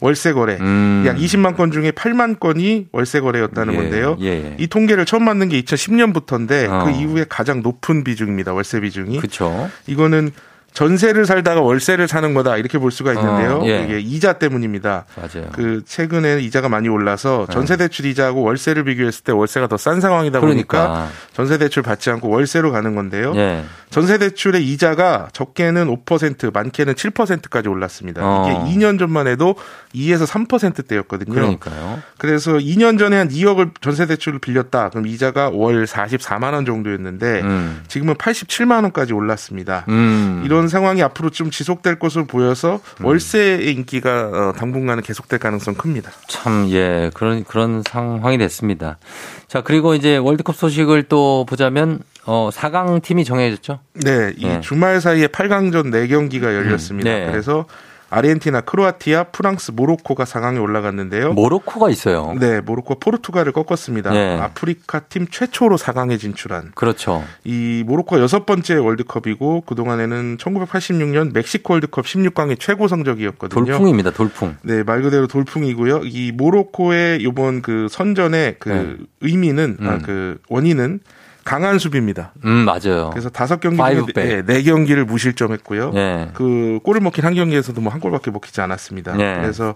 [0.00, 0.56] 월세 거래.
[0.60, 1.04] 음.
[1.06, 4.16] 약 20만 건 중에 8만 건이 월세 거래였다는 예, 건데요.
[4.20, 4.56] 예, 예.
[4.58, 6.84] 이 통계를 처음 만든 게 2010년부터인데 어.
[6.84, 8.52] 그 이후에 가장 높은 비중입니다.
[8.52, 9.18] 월세 비중이.
[9.18, 9.68] 그쵸.
[9.86, 10.30] 이거는
[10.78, 13.56] 전세를 살다가 월세를 사는 거다 이렇게 볼 수가 있는데요.
[13.62, 13.82] 어, 예.
[13.82, 15.06] 이게 이자 때문입니다.
[15.16, 15.48] 맞아요.
[15.52, 20.38] 그 최근에 이자가 많이 올라서 전세 대출 이자하고 월세를 비교했을 때 월세가 더 싼 상황이다
[20.38, 21.08] 보니까 그러니까.
[21.32, 23.32] 전세 대출 받지 않고 월세로 가는 건데요.
[23.34, 23.64] 예.
[23.90, 28.20] 전세 대출의 이자가 적게는 5%, 많게는 7%까지 올랐습니다.
[28.22, 28.46] 어.
[28.68, 29.56] 이게 2년 전만 해도
[29.94, 31.32] 2에서 3%대였거든요.
[31.34, 32.00] 그러니까요.
[32.18, 34.90] 그래서 2년 전에 한 2억을 전세 대출을 빌렸다.
[34.90, 37.82] 그럼 이자가 월 44만 원 정도였는데 음.
[37.88, 39.84] 지금은 87만 원까지 올랐습니다.
[39.88, 40.42] 음.
[40.44, 46.10] 이런 상황이 앞으로 좀 지속될 것으로 보여서 월세의 인기가 어, 당분간은 계속될 가능성 큽니다.
[46.28, 48.98] 참, 예, 그런, 그런 상황이 됐습니다.
[49.46, 53.80] 자, 그리고 이제 월드컵 소식을 또 보자면, 어, 4강 팀이 정해졌죠?
[53.94, 54.60] 네, 이 네.
[54.60, 57.10] 주말 사이에 8강전 4경기가 열렸습니다.
[57.10, 57.30] 음, 네.
[57.30, 57.66] 그래서
[58.10, 61.32] 아르헨티나, 크로아티아, 프랑스, 모로코가 4강에 올라갔는데요.
[61.34, 62.34] 모로코가 있어요.
[62.38, 64.10] 네, 모로코 포르투갈을 꺾었습니다.
[64.10, 64.38] 네.
[64.38, 67.22] 아프리카 팀 최초로 4강에 진출한 그렇죠.
[67.44, 73.64] 이 모로코가 여섯 번째 월드컵이고 그동안에는 1986년 멕시코 월드컵 16강의 최고 성적이었거든요.
[73.64, 74.56] 돌풍입니다, 돌풍.
[74.62, 76.02] 네, 말 그대로 돌풍이고요.
[76.04, 78.96] 이 모로코의 요번 그 선전의 그 네.
[79.20, 80.02] 의미는 아, 음.
[80.02, 81.00] 그 원인은
[81.48, 82.32] 강한 수비입니다.
[82.44, 83.10] 음, 맞아요.
[83.10, 84.26] 그래서 다섯 경기 중에 백.
[84.28, 85.92] 네, 네 경기를 무실점했고요.
[85.94, 86.28] 예.
[86.34, 89.16] 그 골을 먹힌 한 경기에서도 뭐 한 골밖에 먹히지 않았습니다.
[89.16, 89.36] 네.
[89.40, 89.74] 그래서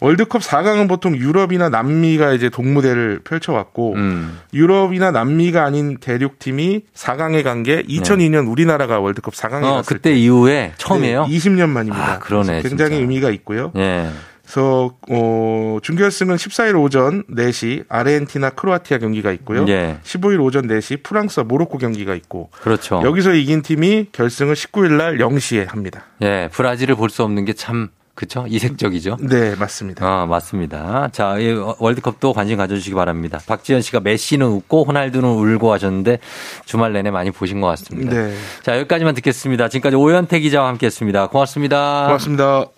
[0.00, 4.38] 월드컵 4강은 보통 유럽이나 남미가 이제 동무대를 펼쳐왔고 음.
[4.54, 10.10] 유럽이나 남미가 아닌 대륙 팀이 4강에 간 게 2002년 우리나라가 월드컵 4강에 어, 갔을 그때
[10.10, 11.26] 때 이후에 처음이에요?
[11.26, 12.12] 네, 20년 만입니다.
[12.12, 12.94] 아, 그러네, 굉장히 진짜.
[13.00, 13.72] 의미가 있고요.
[13.76, 14.08] 예.
[14.48, 19.66] 그래서 어, 준결승은 14일 오전 4시 아르헨티나 크로아티아 경기가 있고요.
[19.68, 19.98] 예.
[20.02, 23.02] 15일 오전 4시 프랑스와 모로코 경기가 있고 그렇죠.
[23.04, 26.06] 여기서 이긴 팀이 결승을 19일 날 0시에 합니다.
[26.22, 28.44] 예, 브라질을 볼 수 없는 게 참, 그쵸?
[28.48, 29.16] 이색적이죠?
[29.20, 30.06] 네, 맞습니다.
[30.06, 31.08] 아, 맞습니다.
[31.12, 33.38] 자, 이 월드컵도 관심 가져주시기 바랍니다.
[33.46, 36.18] 박지현 씨가 메시는 웃고 호날두는 울고 하셨는데
[36.64, 38.14] 주말 내내 많이 보신 것 같습니다.
[38.14, 38.34] 네.
[38.62, 39.68] 자, 여기까지만 듣겠습니다.
[39.68, 41.26] 지금까지 오현태 기자와 함께 했습니다.
[41.28, 42.04] 고맙습니다.
[42.06, 42.77] 고맙습니다.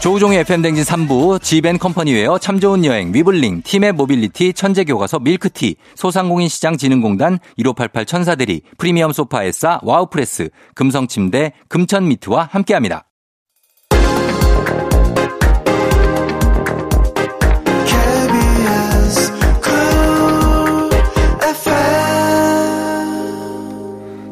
[0.00, 8.06] 조우종의 FM댕진 3부, 지벤컴퍼니웨어, 참 좋은 여행, 위블링, 티맵 모빌리티, 천재교과서, 밀크티, 소상공인 시장진흥공단, 1588
[8.06, 13.07] 천사대리, 프리미엄 소파에싸, 와우프레스, 금성침대, 금천미트와 함께합니다.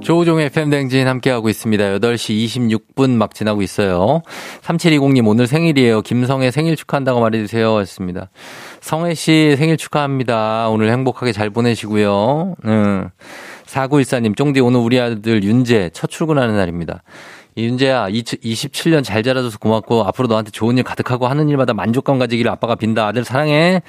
[0.07, 1.99] 조우종의 FM댕진 함께하고 있습니다.
[1.99, 2.47] 8시
[2.95, 4.23] 26분 막 지나고 있어요.
[4.63, 6.03] 3720님 오늘 생일이에요.
[6.03, 7.81] 김성애 생일 축하한다고 말해주세요.
[7.81, 8.31] 했습니다.
[8.81, 10.69] 성애 씨 생일 축하합니다.
[10.69, 12.55] 오늘 행복하게 잘 보내시고요.
[12.67, 13.09] 음.
[13.67, 17.03] 4914님, 쫑디 오늘 우리 아들 윤재 첫 출근하는 날입니다.
[17.59, 22.51] 이 윤재야, 27년 잘 자라줘서 고맙고, 앞으로 너한테 좋은 일 가득하고 하는 일마다 만족감 가지기를
[22.51, 23.07] 아빠가 빈다.
[23.07, 23.81] 아들 사랑해.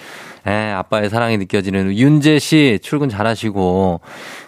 [0.48, 4.00] 에, 아빠의 사랑이 느껴지는 윤재 씨 출근 잘하시고,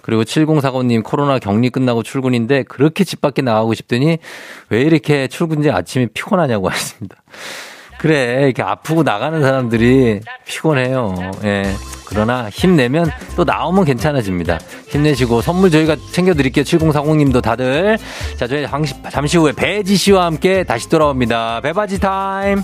[0.03, 4.19] 그리고 7045님 코로나 격리 끝나고 출근인데, 그렇게 집 밖에 나가고 싶더니,
[4.69, 7.17] 왜 이렇게 출근제 아침에 피곤하냐고 하십니다.
[7.99, 11.15] 그래, 이렇게 아프고 나가는 사람들이 피곤해요.
[11.43, 11.71] 예.
[12.05, 14.57] 그러나 힘내면 또 나오면 괜찮아집니다.
[14.87, 16.63] 힘내시고 선물 저희가 챙겨드릴게요.
[16.63, 17.99] 7040님도 다들.
[18.35, 21.61] 자, 저희 잠시, 후에 배지 씨와 함께 다시 돌아옵니다.
[21.61, 22.63] 배바지 타임.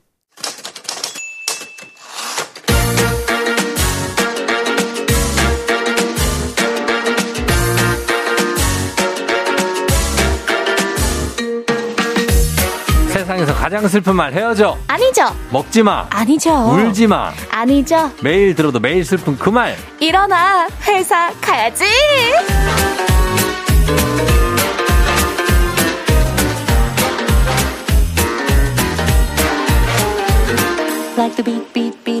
[13.61, 14.75] 가장 슬픈 말 헤어져.
[14.87, 15.21] 아니죠.
[15.51, 16.07] 먹지 마.
[16.09, 16.51] 아니죠.
[16.51, 17.31] 울지 마.
[17.51, 18.11] 아니죠.
[18.23, 19.77] 매일 들어도 매일 슬픈 그 말.
[19.99, 20.67] 일어나.
[20.87, 21.85] 회사 가야지.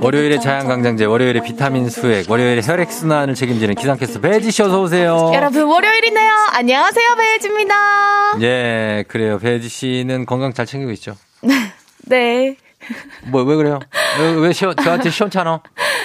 [0.03, 5.31] 월요일에 자연강장제, 월요일에 비타민 수액, 월요일에 혈액순환을 책임지는 기상캐스터 배지씨 어서오세요.
[5.33, 6.31] 여러분 월요일이네요.
[6.51, 7.75] 안녕하세요 배혜지입니다.
[8.41, 9.39] 예, 그래요.
[9.39, 11.15] 배지씨는 건강 잘 챙기고 있죠?
[12.07, 12.57] 네.
[13.27, 13.79] 뭐, 왜 그래요?
[14.19, 15.61] 왜, 왜 시원, 저한테 시원찮아?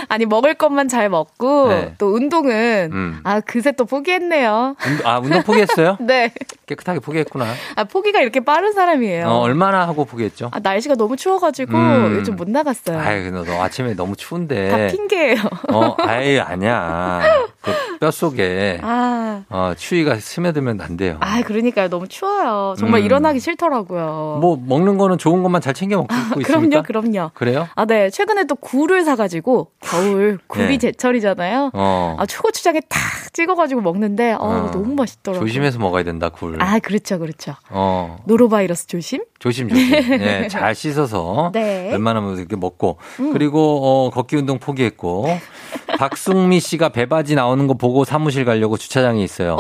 [0.09, 1.95] 아니 먹을 것만 잘 먹고 네.
[1.99, 3.21] 또 운동은 음.
[3.25, 4.77] 아 그새 또 포기했네요.
[4.87, 5.97] 운- 아, 운동 포기했어요?
[6.01, 6.33] 네.
[6.67, 7.47] 깨끗하게 포기했구나.
[7.75, 9.27] 아 포기가 이렇게 빠른 사람이에요.
[9.27, 10.51] 어, 얼마나 하고 포기했죠?
[10.53, 12.15] 아, 날씨가 너무 추워가지고 음.
[12.19, 12.99] 요즘 못 나갔어요.
[13.01, 14.69] 아이, 너, 너 아침에 너무 추운데.
[14.69, 15.37] 다 핑계예요.
[15.73, 17.23] 어, 아예 아니야.
[17.63, 19.43] 그 뼛속에 아.
[19.49, 21.17] 어, 추위가 스며들면 안 돼요.
[21.21, 21.89] 아, 그러니까요.
[21.89, 22.75] 너무 추워요.
[22.79, 23.05] 정말 음.
[23.07, 24.39] 일어나기 싫더라고요.
[24.41, 26.53] 뭐 먹는 거는 좋은 것만 잘 챙겨 먹고 있습니까?
[26.71, 27.31] 그럼요, 그럼요.
[27.35, 27.69] 그래요?
[27.75, 28.11] 아, 네.
[28.11, 30.79] 최근에 또 굴을 사가지고, 겨울, 굴이 네.
[30.79, 31.71] 제철이잖아요.
[31.75, 32.17] 어.
[32.19, 33.01] 아, 초고추장에 탁
[33.33, 34.71] 찍어가지고 먹는데, 어, 어.
[34.71, 35.47] 너무 맛있더라고요.
[35.47, 36.57] 조심해서 먹어야 된다, 굴.
[36.63, 37.55] 아, 그렇죠, 그렇죠.
[37.71, 38.19] 어.
[38.27, 39.23] 노로바이러스 조심?
[39.39, 39.93] 조심, 조심.
[39.95, 41.51] 예, 잘 씻어서.
[41.53, 41.91] 네.
[41.93, 42.99] 웬만하면 이렇게 먹고.
[43.21, 43.33] 음.
[43.33, 45.27] 그리고, 어, 걷기 운동 포기했고.
[45.99, 49.57] 박승미 씨가 배바지 나오는 거 보고 사무실 가려고 주차장에 있어요.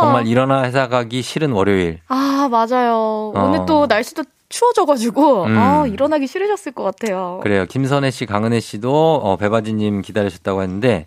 [0.00, 2.00] 정말 일어나 회사 가기 싫은 월요일.
[2.08, 3.32] 아, 맞아요.
[3.34, 3.44] 어.
[3.44, 5.56] 오늘 또 날씨도 추워져가지고, 음.
[5.58, 7.40] 아, 일어나기 싫으셨을 것 같아요.
[7.42, 7.64] 그래요.
[7.66, 11.06] 김선혜 씨, 강은혜 씨도 어, 배바지님 기다리셨다고 했는데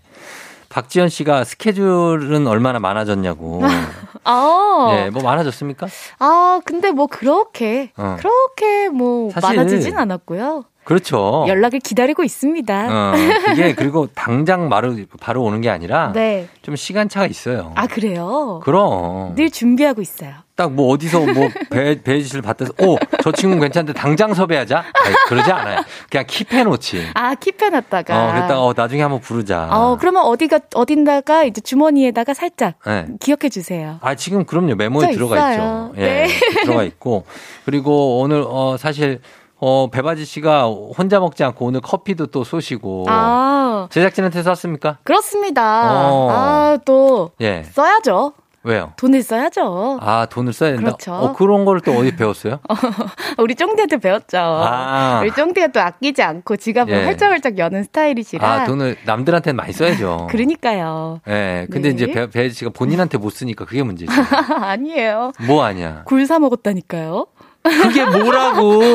[0.69, 3.61] 박지현 씨가 스케줄은 얼마나 많아졌냐고.
[4.23, 5.87] 아, 예, 뭐 많아졌습니까?
[6.19, 8.15] 아, 근데 뭐 그렇게, 어.
[8.17, 10.63] 그렇게 뭐 사실- 많아지진 않았고요.
[10.83, 11.45] 그렇죠.
[11.47, 12.87] 연락을 기다리고 있습니다.
[12.89, 13.13] 어,
[13.45, 16.47] 그게 그리고 당장 바로 바로 오는 게 아니라 네.
[16.61, 17.71] 좀 시간차가 있어요.
[17.75, 18.59] 아, 그래요?
[18.63, 20.33] 그럼 늘 준비하고 있어요.
[20.55, 24.77] 딱 뭐 어디서 뭐 배 배지를 받아서 오 저 친구 괜찮은데 당장 섭외하자.
[24.77, 25.79] 아니, 그러지 않아요.
[26.11, 27.07] 그냥 킵해 놓지.
[27.15, 28.09] 아, 킵해놨다가.
[28.11, 29.67] 어 그랬다가 어, 나중에 한번 부르자.
[29.71, 33.07] 어, 그러면 어디가, 어딘다가 이제 주머니에다가 살짝 네.
[33.19, 33.97] 기억해 주세요.
[34.01, 34.75] 아, 지금 그럼요.
[34.75, 35.91] 메모에 써 들어가 있어요.
[35.93, 36.01] 있죠.
[36.01, 36.05] 예.
[36.05, 36.27] 네.
[36.63, 37.25] 들어가 있고.
[37.65, 39.21] 그리고 오늘, 어, 사실,
[39.65, 43.05] 어, 배바지 씨가 혼자 먹지 않고 오늘 커피도 또 쏘시고.
[43.07, 44.97] 아, 제작진한테 쐈습니까?
[45.03, 46.11] 그렇습니다.
[46.11, 46.29] 어.
[46.29, 47.63] 아, 또, 예.
[47.63, 48.33] 써야죠.
[48.65, 48.93] 왜요?
[48.95, 49.99] 돈을 써야죠.
[50.01, 50.83] 아, 돈을 써야 된다?
[50.85, 51.13] 그렇죠.
[51.13, 52.59] 어, 그런 걸 또 어디 배웠어요?
[53.37, 54.37] 우리 쫑디한테 배웠죠.
[54.37, 55.19] 아.
[55.21, 57.03] 우리 쫑디가 또 아끼지 않고 지갑을 예.
[57.03, 58.47] 활짝활짝 여는 스타일이시라.
[58.47, 60.27] 아, 돈을 남들한테는 많이 써야죠.
[60.31, 61.19] 그러니까요.
[61.27, 61.67] 예.
[61.69, 61.93] 근데 네.
[61.95, 64.09] 이제 배, 배지 씨가 본인한테 못 쓰니까 그게 문제지.
[64.61, 65.33] 아니에요.
[65.45, 66.03] 뭐 아니야.
[66.05, 67.27] 굴 사 먹었다니까요.
[67.63, 68.91] 그게 뭐라고!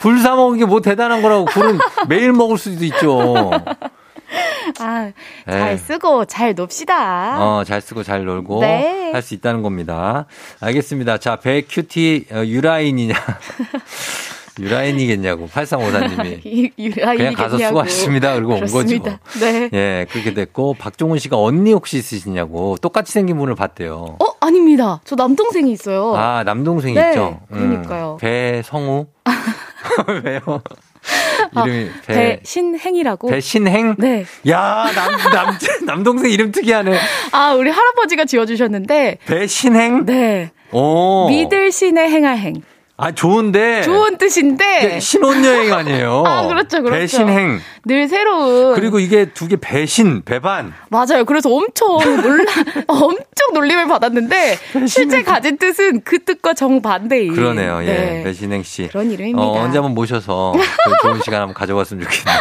[0.00, 1.44] 굴 사 먹은 게 뭐 대단한 거라고.
[1.46, 1.78] 굴은
[2.08, 3.50] 매일 먹을 수도 있죠.
[4.80, 5.10] 아,
[5.48, 5.50] 예.
[5.50, 7.36] 잘 쓰고 잘 놉시다.
[7.40, 9.10] 어, 잘 쓰고 잘 놀고 네.
[9.12, 10.26] 할수 있다는 겁니다.
[10.60, 11.18] 알겠습니다.
[11.18, 13.14] 자, 배큐티 어, 유라인이냐?
[14.58, 17.16] 유라인이겠냐고 8354님이 이- 유라인이겠냐고.
[17.16, 18.34] 그냥 가서 수고하셨습니다.
[18.34, 18.72] 그리고 온 거죠.
[18.72, 19.20] 그렇습니다.
[19.40, 19.70] 네.
[19.72, 24.16] 예, 그렇게 됐고 박종훈 씨가 언니 혹시 있으시냐고 똑같이 생긴 분을 봤대요.
[24.18, 25.00] 어, 아닙니다.
[25.04, 26.14] 저 남동생이 있어요.
[26.16, 27.40] 아, 남동생이 네, 있죠.
[27.50, 28.18] 그러니까요.
[28.20, 29.06] 배성우?
[30.24, 30.62] 왜요?
[31.66, 33.28] 이름이 배, 배신행이라고.
[33.28, 33.96] 배신행?
[33.98, 34.24] 네.
[34.48, 36.96] 야, 남, 남, 남동생 이름 특이하네.
[37.32, 39.18] 아, 우리 할아버지가 지어주셨는데.
[39.26, 40.06] 배신행?
[40.06, 40.52] 네.
[40.70, 41.28] 오.
[41.28, 42.62] 믿을 신의 행하행.
[42.98, 43.82] 아, 좋은데.
[43.82, 45.00] 좋은 뜻인데.
[45.00, 46.22] 신혼여행 아니에요.
[46.26, 47.00] 아, 그렇죠, 그렇죠.
[47.00, 47.60] 배신행.
[47.84, 48.74] 늘 새로운.
[48.74, 50.72] 그리고 이게 두 개 배신, 배반.
[50.90, 51.24] 맞아요.
[51.24, 52.44] 그래서 엄청 놀라,
[52.86, 57.34] 엄청 놀림을 받았는데, 실제 가진 뜻은 그 뜻과 정반대인.
[57.34, 57.80] 그러네요.
[57.82, 57.86] 예.
[57.86, 58.22] 네.
[58.24, 58.86] 배신행 씨.
[58.88, 59.42] 그런 이름입니다.
[59.42, 62.40] 어, 언제 한번 모셔서 그 좋은 시간 한번 가져봤으면 좋겠네요.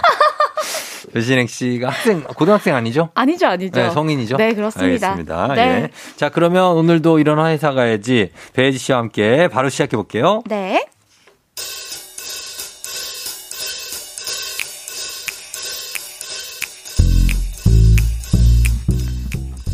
[1.14, 3.10] 배신행 씨가 학생, 고등학생 아니죠?
[3.16, 3.80] 아니죠, 아니죠.
[3.80, 4.38] 네, 성인이죠?
[4.38, 5.12] 네, 그렇습니다.
[5.12, 5.54] 알겠습니다.
[5.56, 5.62] 네.
[5.62, 5.90] 예.
[6.16, 10.42] 자, 그러면 오늘도 이런 회사 가야지 배혜지 씨와 함께 바로 시작해 볼게요.
[10.48, 10.86] 네.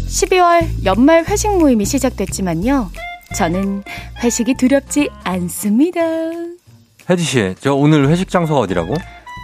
[0.08, 2.90] (12월) 연말 회식 모임이 시작됐지만요
[3.36, 3.84] 저는
[4.24, 6.02] 회식이 두렵지 않습니다
[7.08, 8.96] 혜지 씨, 저 오늘 회식 장소가 어디라고?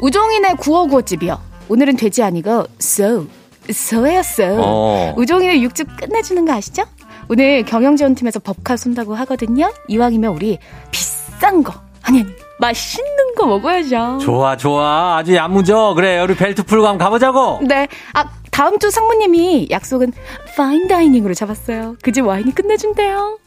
[0.02, 3.26] 우종인의 구워구워집이요 오늘은 돼지 아니고 소
[3.72, 5.14] 소예요 소 어.
[5.18, 6.84] 우종인의 육즙 끝내주는 거 아시죠?
[7.30, 10.60] 오늘 경영지원팀에서 법카 쏜다고 하거든요 이왕이면 우리
[10.92, 12.26] 비싼 거 아니 아니
[12.60, 15.18] 맛있는 거 먹어야죠 좋아, 좋아.
[15.18, 15.94] 아주 야무져.
[15.96, 17.60] 그래, 우리 벨트 풀고 한번 가보자고.
[17.68, 17.88] 네.
[18.14, 20.14] 아, 다음 주 상무님이 약속은
[20.56, 21.96] 파인 다이닝으로 잡았어요.
[22.02, 23.40] 그 집 와인이 끝내준대요.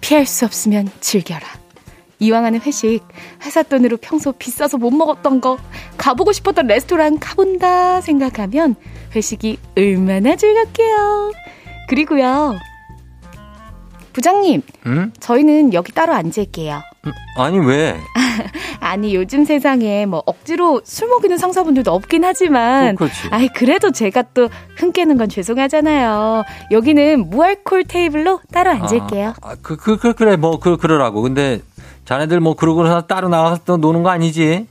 [0.00, 1.46] 피할 수 없으면 즐겨라.
[2.20, 3.00] 이왕 하는 회식,
[3.44, 5.58] 회사 돈으로 평소 비싸서 못 먹었던 거,
[5.96, 8.74] 가보고 싶었던 레스토랑 가본다 생각하면
[9.14, 11.32] 회식이 얼마나 즐겁게요.
[11.88, 12.58] 그리고요.
[14.12, 15.12] 부장님, 응?
[15.20, 16.82] 저희는 여기 따로 앉을게요.
[17.36, 17.96] 아니 왜?
[18.80, 23.08] 아니 요즘 세상에 뭐 억지로 술 먹이는 상사분들도 없긴 하지만 어.
[23.30, 24.48] 아이 그래도 제가 또
[24.80, 26.44] 흥 깨는 건 죄송하잖아요.
[26.70, 29.34] 여기는 무알콜 테이블로 따로 앉을게요.
[29.42, 31.20] 아, 그, 그, 그, 그래, 뭐, 그, 그러라고.
[31.22, 31.60] 근데,
[32.08, 34.66] 자네들 뭐, 그러고 나서 따로 나가서 또 노는 거 아니지?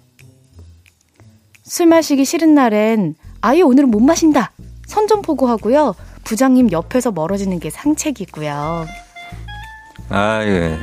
[1.61, 4.51] 술 마시기 싫은 날엔 아예 오늘은 못 마신다.
[4.87, 5.93] 선전포고 하고요.
[6.23, 8.87] 부장님 옆에서 멀어지는 게 상책이고요.
[10.09, 10.79] 아, 예.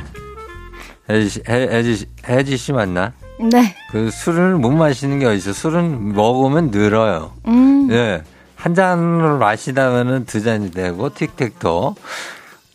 [1.09, 3.11] 혜지 혜, 혜지, 씨- 혜지 씨 맞나?
[3.51, 3.75] 네.
[3.91, 5.51] 그 술을 못 마시는 게 어딨어.
[5.51, 7.33] 술은 먹으면 늘어요.
[7.47, 7.89] 음.
[7.91, 8.23] 예.
[8.55, 11.95] 한 잔을 마시다면은 두 잔이 되고, 틱택도.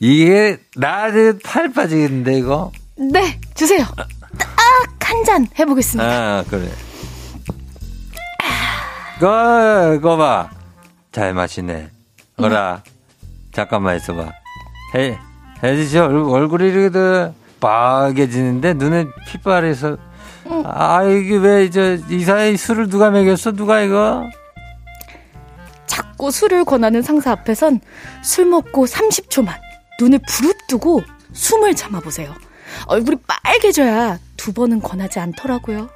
[0.00, 2.72] 이게, 나한테 팔 빠지겠는데, 이거?
[3.00, 3.84] 네, 주세요.
[4.38, 4.50] 딱
[5.10, 6.08] 한 잔 해보겠습니다.
[6.08, 6.70] 아, 그래.
[9.18, 10.48] 거, 거 봐.
[11.10, 11.90] 잘 마시네.
[12.36, 12.82] 어라.
[13.52, 14.30] 잠깐만 있어봐.
[14.94, 15.18] 해,
[15.62, 19.96] 혜지 씨 얼- 얼굴이 이렇게 빨개지는데 눈에 핏발에서
[20.64, 23.50] 아, 이게 왜, 저, 이사에 술을 누가 먹였어?
[23.52, 24.28] 누가 이거?
[25.86, 27.80] 자꾸 술을 권하는 상사 앞에선
[28.22, 29.52] 술 먹고 30초만
[30.00, 32.32] 눈에 부릅뜨고 숨을 참아보세요.
[32.86, 35.88] 얼굴이 빨개져야 두 번은 권하지 않더라고요.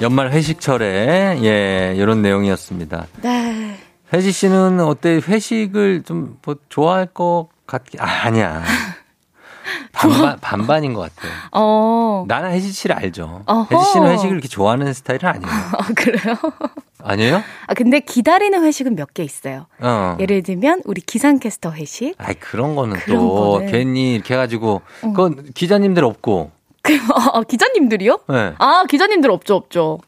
[0.00, 3.06] 연말 회식철에, 예, 이런 내용이었습니다.
[3.22, 3.78] 네.
[4.12, 5.20] 혜지 씨는 어때?
[5.26, 8.64] 회식을 좀, 뭐, 좋아할 것 같기, 아, 아니야.
[9.92, 11.32] 반반, 반반인 것 같아요.
[11.52, 13.42] 어, 나는 혜지 씨를 알죠.
[13.46, 13.68] 어허.
[13.78, 15.52] 혜지 씨는 회식을 이렇게 좋아하는 스타일은 아니에요.
[15.78, 16.34] 아, 그래요?
[17.04, 17.42] 아니에요?
[17.66, 19.66] 아, 근데 기다리는 회식은 몇 개 있어요.
[19.80, 20.16] 어.
[20.20, 22.14] 예를 들면, 우리 기상캐스터 회식.
[22.18, 23.70] 아이, 그런 거는 그런 또 거는.
[23.70, 26.50] 괜히 이렇게 해가지고, 그건 기자님들 없고,
[26.82, 28.18] 그, 아, 기자님들이요?
[28.32, 28.54] 예.
[28.58, 29.98] 아, 기자님들 없죠, 없죠.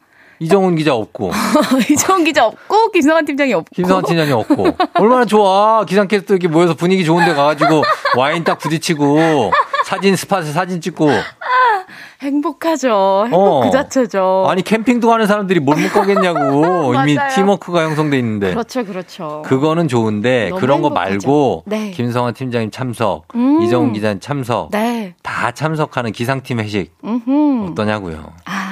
[0.41, 1.31] 이정훈 기자 없고,
[1.91, 3.71] 이정훈 기자 없고, 김성환 팀장이 없고.
[3.75, 4.67] 김성환 팀장님 없고.
[4.95, 5.85] 얼마나 좋아.
[5.85, 7.83] 기상캐스터 이렇게 모여서 분위기 좋은 데 가가지고,
[8.17, 9.53] 와인 딱 부딪히고,
[9.95, 11.09] 사진 스팟에 사진 찍고,
[12.23, 13.25] 행복하죠.
[13.27, 13.61] 행복 어.
[13.65, 14.47] 그 자체죠.
[14.49, 16.95] 아니, 캠핑도 가는 사람들이 뭘 못 가겠냐고.
[17.05, 17.17] 이미.
[17.35, 18.51] 팀워크가 형성돼 있는데.
[18.51, 19.43] 그렇죠, 그렇죠.
[19.45, 20.95] 그거는 좋은데 그런 거 행복하죠.
[21.29, 21.91] 말고 네.
[21.91, 23.61] 김성환 팀장님 참석, 음.
[23.63, 25.15] 이정훈 기자님 참석, 네.
[25.23, 27.71] 다 참석하는 기상팀 회식 음흠.
[27.73, 28.33] 어떠냐고요?
[28.47, 28.64] 아,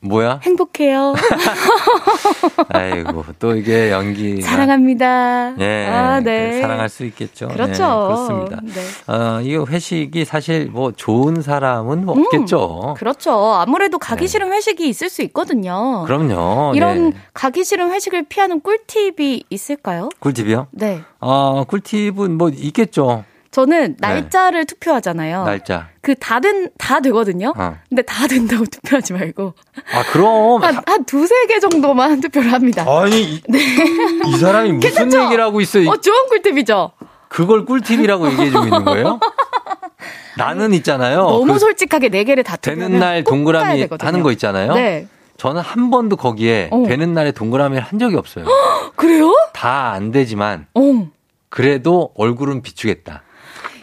[0.00, 0.40] 뭐야?
[0.42, 1.14] 행복해요.
[2.70, 5.54] 아이고 또 이게 연기 사랑합니다.
[5.58, 6.60] 예, 아, 그 네.
[6.60, 7.48] 사랑할 수 있겠죠.
[7.48, 7.72] 그렇죠.
[7.72, 8.60] 네, 그렇습니다.
[8.62, 9.12] 네.
[9.12, 12.94] 어, 이 회식이 사실 뭐 좋은 사람은 없겠죠.
[12.96, 13.32] 그렇죠.
[13.54, 14.26] 아무래도 가기 네.
[14.28, 16.04] 싫은 회식이 있을 수 있거든요.
[16.06, 16.72] 그럼요.
[16.76, 17.16] 이런 네.
[17.34, 20.10] 가기 싫은 회식을 피하는 꿀팁이 있을까요?
[20.20, 20.68] 꿀팁이요?
[20.70, 21.02] 네.
[21.20, 23.24] 어, 꿀팁은 뭐 있겠죠.
[23.58, 25.42] 저는 날짜를 투표하잖아요.
[25.44, 25.50] 네.
[25.50, 25.88] 날짜.
[26.00, 27.52] 그 다 된, 다 되거든요.
[27.56, 27.76] 어.
[27.88, 29.52] 근데 다 된다고 투표하지 말고.
[29.94, 32.84] 아 그럼 한, 한 두세 개 정도만 투표를 합니다.
[32.88, 33.42] 아니 이,
[34.28, 35.24] 이 사람이 무슨 괜찮죠?
[35.24, 35.80] 얘기를 하고 있어?
[35.80, 36.92] 이- 어, 좋은 꿀팁이죠?
[37.28, 39.18] 그걸 꿀팁이라고 얘기해 주고 있는 거예요?
[40.36, 41.22] 나는 있잖아요.
[41.24, 43.88] 너무 그 솔직하게 네 개를 다 되는 날 동그라미.
[44.00, 44.74] 하는 거 있잖아요.
[44.74, 45.08] 네.
[45.36, 46.84] 저는 한 번도 거기에 어.
[46.86, 48.44] 되는 날에 동그라미를 한 적이 없어요.
[48.94, 49.32] 그래요?
[49.52, 51.08] 다 안 되지만 어.
[51.48, 53.22] 그래도 얼굴은 비추겠다.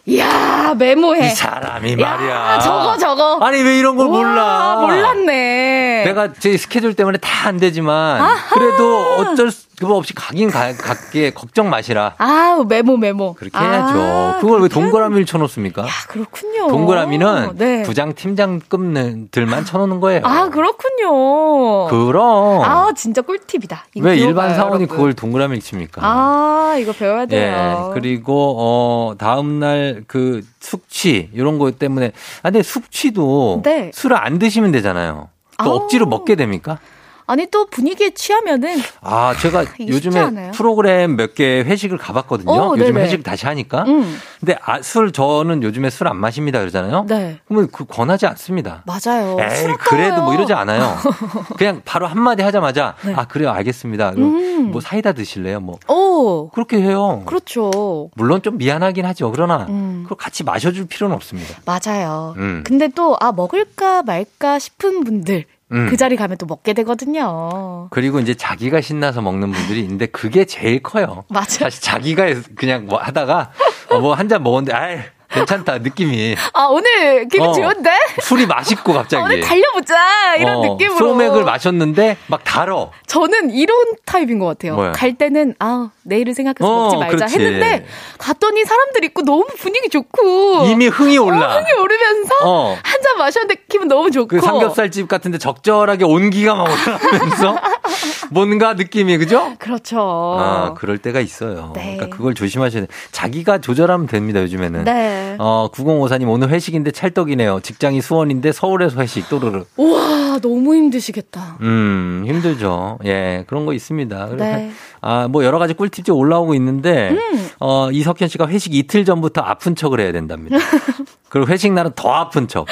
[0.07, 1.27] 이야, 메모해.
[1.27, 2.59] 이 사람이 야, 말이야.
[2.59, 3.39] 저거, 저거.
[3.43, 4.75] 아니 왜 이런 걸 우와, 몰라?
[4.81, 6.03] 몰랐네.
[6.05, 11.69] 내가 제 스케줄 때문에 다 안 되지만 그래도 어쩔 수 없이 가긴 가, 갈게 걱정
[11.69, 12.15] 마시라.
[12.17, 13.33] 아, 메모, 메모.
[13.33, 14.39] 그렇게 해야죠.
[14.41, 15.83] 그걸 왜 동그라미를 쳐놓습니까?
[15.83, 16.67] 야, 그렇군요.
[16.67, 17.83] 동그라미는 네.
[17.83, 20.21] 부장 팀장급들만 쳐놓는 거예요.
[20.23, 21.87] 아, 그렇군요.
[21.89, 23.85] 그럼 아, 진짜 꿀팁이다.
[24.01, 24.87] 왜 일반 사원이 여러분.
[24.87, 26.01] 그걸 동그라미를 칩니까?
[26.03, 27.25] 아, 이거 배워야 예.
[27.27, 27.91] 돼요.
[27.93, 32.07] 그리고 어 다음 날 그 숙취 이런 거 때문에
[32.41, 33.91] 아 근데 숙취도 네.
[33.93, 35.29] 술을 안 드시면 되잖아요.
[35.63, 35.75] 또 아우.
[35.77, 36.79] 억지로 먹게 됩니까?
[37.27, 40.51] 아니, 또 분위기에 취하면은, 아, 제가 쉽지 요즘에 않아요.
[40.51, 42.51] 프로그램 몇 개 회식을 가봤거든요.
[42.51, 42.97] 어, 요즘.
[42.97, 43.83] 회식 다시 하니까.
[43.87, 47.05] 음, 근데 아, 술 저는 요즘에 술 안 마십니다 그러잖아요.
[47.09, 47.39] 네.
[47.47, 48.83] 그러면 그 권하지 않습니다.
[48.85, 49.37] 맞아요.
[49.41, 50.33] 에이, 술 그래도 뭐.
[50.35, 50.95] 이러지 않아요.
[51.57, 53.13] 그냥 바로 한 마디 하자마자, 네.
[53.15, 54.11] 아, 그래요, 알겠습니다.
[54.17, 54.71] 음.
[54.71, 55.59] 뭐 사이다 드실래요?
[55.59, 55.79] 뭐.
[55.89, 57.23] 오, 그렇게 해요.
[57.25, 58.09] 그렇죠.
[58.15, 59.31] 물론 좀 미안하긴 하죠.
[59.31, 60.01] 그러나, 음.
[60.03, 61.55] 그걸 같이 마셔줄 필요는 없습니다.
[61.65, 62.33] 맞아요.
[62.37, 62.63] 음.
[62.65, 65.45] 근데 또, 아, 먹을까 말까 싶은 분들,
[65.75, 65.87] 음.
[65.89, 67.87] 그 자리 가면 또 먹게 되거든요.
[67.91, 71.25] 그리고 이제 자기가 신나서 먹는 분들이 있는데 그게 제일 커요.
[71.29, 71.45] 맞아요.
[71.47, 73.51] 사실 자기가 그냥 뭐 하다가
[73.89, 74.99] 뭐한 잔 먹었는데, 아이,
[75.29, 76.35] 괜찮다, 느낌이.
[76.53, 77.53] 아, 오늘 기분 어.
[77.53, 77.89] 좋은데?
[78.21, 79.21] 술이 맛있고 갑자기.
[79.21, 80.35] 오늘 달려보자!
[80.35, 80.97] 이런 어, 느낌으로.
[80.97, 82.91] 소맥을 마셨는데 막 달어.
[83.07, 84.75] 저는 이런 타입인 것 같아요.
[84.75, 84.91] 뭐야?
[84.93, 87.35] 갈 때는, 아, 내일을 생각해서 어, 먹지 말자 그렇지.
[87.39, 87.85] 했는데
[88.17, 91.47] 갔더니 사람들 있고 너무 분위기 좋고 이미 흥이 올라.
[91.55, 92.77] 어, 흥이 오르면서 어.
[92.83, 97.57] 한잔 마셨는데 기분 너무 좋고 그 삼겹살집 같은데 적절하게 온기가 막 올라오면서
[98.31, 99.53] 뭔가 느낌이 그죠?
[99.59, 99.99] 그렇죠.
[99.99, 101.71] 아, 그럴 때가 있어요.
[101.75, 101.95] 네.
[101.95, 102.87] 그러니까 그걸 조심하셔야 돼요.
[103.11, 104.83] 자기가 조절하면 됩니다, 요즘에는.
[104.83, 105.35] 네.
[105.39, 107.59] 어, 9054님 오늘 회식인데 찰떡이네요.
[107.61, 109.65] 직장이 수원인데 서울에서 회식 또르르.
[109.77, 111.57] 우와 너무 힘드시겠다.
[111.61, 112.99] 음, 힘들죠.
[113.05, 114.29] 예, 그런 거 있습니다.
[114.37, 114.71] 네.
[115.01, 117.49] 아, 뭐 여러 가지 꿀팁 이 올라오고 있는데, 음.
[117.59, 120.57] 어, 이석현 씨가 회식 이틀 전부터 아픈 척을 해야 된답니다.
[121.29, 122.67] 그리고 회식 날은 더 아픈 척.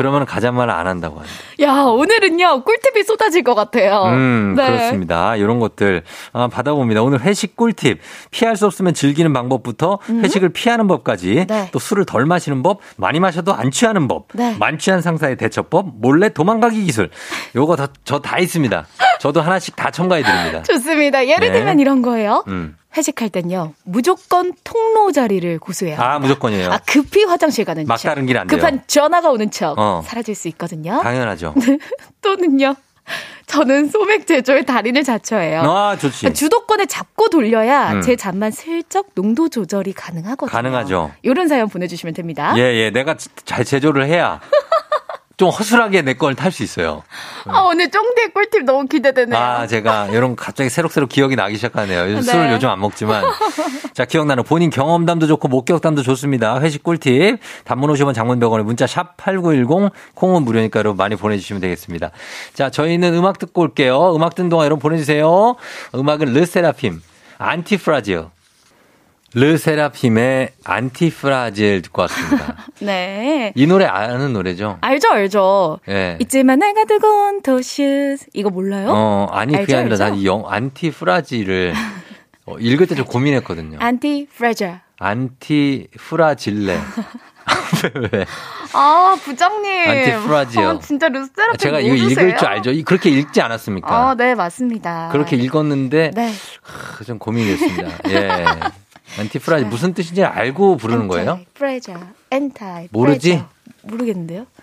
[0.00, 1.36] 그러면 가자마자 안 한다고 합니다.
[1.60, 4.04] 야 오늘은요 꿀팁이 쏟아질 것 같아요.
[4.04, 4.66] 음, 네.
[4.66, 5.36] 그렇습니다.
[5.36, 7.02] 이런 것들 아, 받아봅니다.
[7.02, 8.00] 오늘 회식 꿀팁.
[8.30, 11.46] 피할 수 없으면 즐기는 방법부터 회식을 피하는 법까지 음.
[11.48, 11.68] 네.
[11.72, 14.56] 또 술을 덜 마시는 법, 많이 마셔도 안 취하는 법, 네.
[14.58, 17.10] 만취한 상사의 대처법, 몰래 도망가기 기술.
[17.54, 18.86] 요거 저 다 있습니다.
[19.20, 20.62] 저도 하나씩 다 첨가해 드립니다.
[20.72, 21.26] 좋습니다.
[21.26, 21.52] 예를 네.
[21.52, 22.44] 들면 이런 거예요.
[22.48, 22.76] 음.
[22.96, 26.18] 회식할 땐요 무조건 통로 자리를 고수해야 아.
[26.18, 26.72] 무조건이에요.
[26.72, 27.88] 아, 급히 화장실 가는 척.
[27.88, 28.56] 막다른 길 안 돼요.
[28.58, 30.02] 급한 전화가 오는 척 어.
[30.04, 31.00] 사라질 수 있거든요.
[31.02, 31.54] 당연하죠.
[32.22, 32.74] 또는요.
[33.46, 35.62] 저는 소맥 제조의 달인을 자처해요.
[35.62, 36.20] 아, 좋지.
[36.20, 38.02] 그러니까 주도권을 잡고 돌려야 음.
[38.02, 40.52] 제 잠만 슬쩍 농도 조절이 가능하거든요.
[40.52, 41.10] 가능하죠.
[41.22, 42.54] 이런 사연 보내주시면 됩니다.
[42.56, 42.90] 예, 예.
[42.90, 44.40] 내가 잘 제조를 해야
[45.40, 47.02] 좀 허술하게 내 걸 탈 수 있어요.
[47.46, 49.40] 아, 오늘 쫑디의 꿀팁 너무 기대되네요.
[49.40, 52.04] 아, 제가 이런 거 갑자기 새록새록 기억이 나기 시작하네요.
[52.16, 52.20] 네.
[52.20, 53.24] 술을 요즘 안 먹지만.
[53.94, 56.60] 자, 기억나는 본인 경험담도 좋고 목격담도 좋습니다.
[56.60, 57.38] 회식 꿀팁.
[57.64, 62.10] 단문 50원 장문병원에 문자 샵 8910 콩은 무료니까 여러분 많이 보내주시면 되겠습니다.
[62.52, 64.14] 자, 저희는 음악 듣고 올게요.
[64.14, 65.56] 음악 듣는 동안 여러분 보내주세요.
[65.94, 67.00] 음악은 르세라핌,
[67.38, 68.26] 안티프라질.
[69.34, 72.56] 르세라핌의 안티프라질 듣고 왔습니다.
[72.80, 73.52] 네.
[73.54, 74.78] 이 노래 아는 노래죠?
[74.80, 75.78] 알죠, 알죠.
[75.88, 76.16] 예.
[76.20, 78.88] 있지만 내가 온 도슈 이거 몰라요?
[78.90, 80.04] 어, 아니, 그게 알죠, 아니라 알죠?
[80.04, 81.74] 난이 영, 안티프라질을
[82.46, 83.78] 어, 읽을 때 좀 고민했거든요.
[83.80, 84.76] 안티 프레저.
[84.98, 86.74] 안티프라질레.
[87.94, 88.26] 왜, 왜?
[88.72, 89.88] 아, 부장님.
[89.90, 90.68] 안티프라지요.
[90.68, 92.26] 아, 진짜 루스테라핌 제가 이거 모르세요?
[92.26, 92.70] 읽을 줄 알죠?
[92.72, 93.88] 이- 그렇게 읽지 않았습니까?
[94.10, 95.08] 아, 네, 맞습니다.
[95.12, 96.32] 그렇게 읽었는데 네.
[96.62, 97.90] 하, 좀 고민됐습니다.
[98.10, 98.28] 예.
[99.18, 101.40] 안티프라지 무슨 뜻인지 알고 부르는 거예요?
[101.54, 101.94] 프레저.
[102.30, 102.88] 엔타이.
[102.92, 103.42] 모르지?
[103.82, 104.46] 모르겠는데요?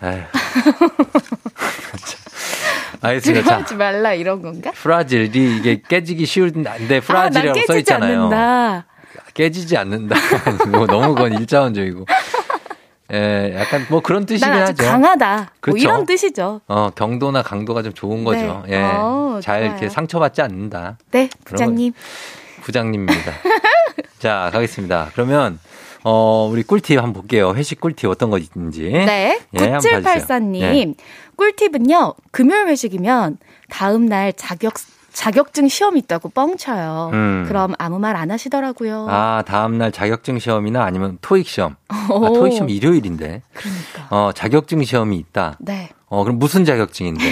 [3.00, 3.42] 알겠습니다.
[3.44, 4.72] 자, 들어가지 말라 이런 건가?
[4.74, 8.24] 프라질이 이게 깨지기 쉬운데 아, 난 프라질이라고 써 깨지지 있잖아요.
[8.24, 8.86] 않는다.
[9.34, 10.16] 깨지지 않는다.
[10.70, 12.06] 뭐 너무 그건 일자원적이고.
[13.12, 14.84] 예, 약간 뭐 그런 뜻이긴 난 하죠.
[14.84, 15.36] 강하다.
[15.36, 15.78] 뭐 그렇죠.
[15.78, 16.60] 이런 뜻이죠.
[16.68, 18.64] 어, 경도나 강도가 좀 좋은 거죠.
[18.66, 18.74] 네.
[18.76, 18.82] 예.
[18.82, 19.70] 어, 잘 좋아요.
[19.70, 20.98] 이렇게 상처받지 않는다.
[21.12, 21.92] 네, 부장님.
[22.62, 23.32] 부장님입니다.
[24.18, 25.10] 자, 가겠습니다.
[25.12, 25.58] 그러면,
[26.04, 27.52] 어, 우리 꿀팁 한번 볼게요.
[27.54, 28.82] 회식 꿀팁 어떤 거 있는지.
[28.90, 29.40] 네.
[29.54, 30.00] 예, 한번 봐주세요.
[30.00, 30.60] 9784님.
[30.62, 30.94] 예.
[31.36, 33.38] 꿀팁은요, 금요일 회식이면
[33.70, 34.74] 다음날 자격,
[35.12, 37.10] 자격증 시험이 있다고 뻥쳐요.
[37.12, 37.44] 음.
[37.48, 39.06] 그럼 아무 말 안 하시더라고요.
[39.08, 41.76] 아, 다음날 자격증 시험이나 아니면 토익 시험.
[41.88, 42.32] 아, 오.
[42.32, 43.42] 토익 시험 일요일인데.
[43.52, 44.06] 그러니까.
[44.16, 45.56] 어, 자격증 시험이 있다.
[45.60, 45.90] 네.
[46.06, 47.24] 어, 그럼 무슨 자격증인데?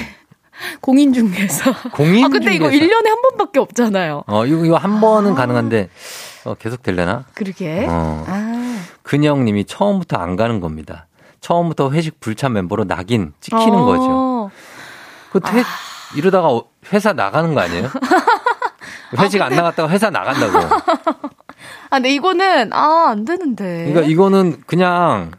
[0.80, 1.90] 공인중개사.
[1.92, 2.84] 공인 아, 근데 이거 중개사.
[2.86, 4.24] 1년에 한 번밖에 없잖아요.
[4.26, 5.88] 어, 이거, 이거 한 번은 가능한데,
[6.44, 7.24] 어, 계속 될려나?
[7.34, 7.86] 그러게.
[7.88, 8.24] 어.
[8.26, 8.78] 아.
[9.02, 11.06] 근영 님이 처음부터 안 가는 겁니다.
[11.40, 13.84] 처음부터 회식 불참 멤버로 낙인 찍히는 어.
[13.84, 14.50] 거죠.
[15.30, 15.62] 그 회,
[16.16, 17.88] 이러다가 어- 회사 나가는 거 아니에요?
[19.18, 20.58] 회식 안 나갔다가 회사 나간다고.
[21.90, 23.84] 아, 근데 이거는, 아, 안 되는데.
[23.86, 25.30] 그러니까 이거는 그냥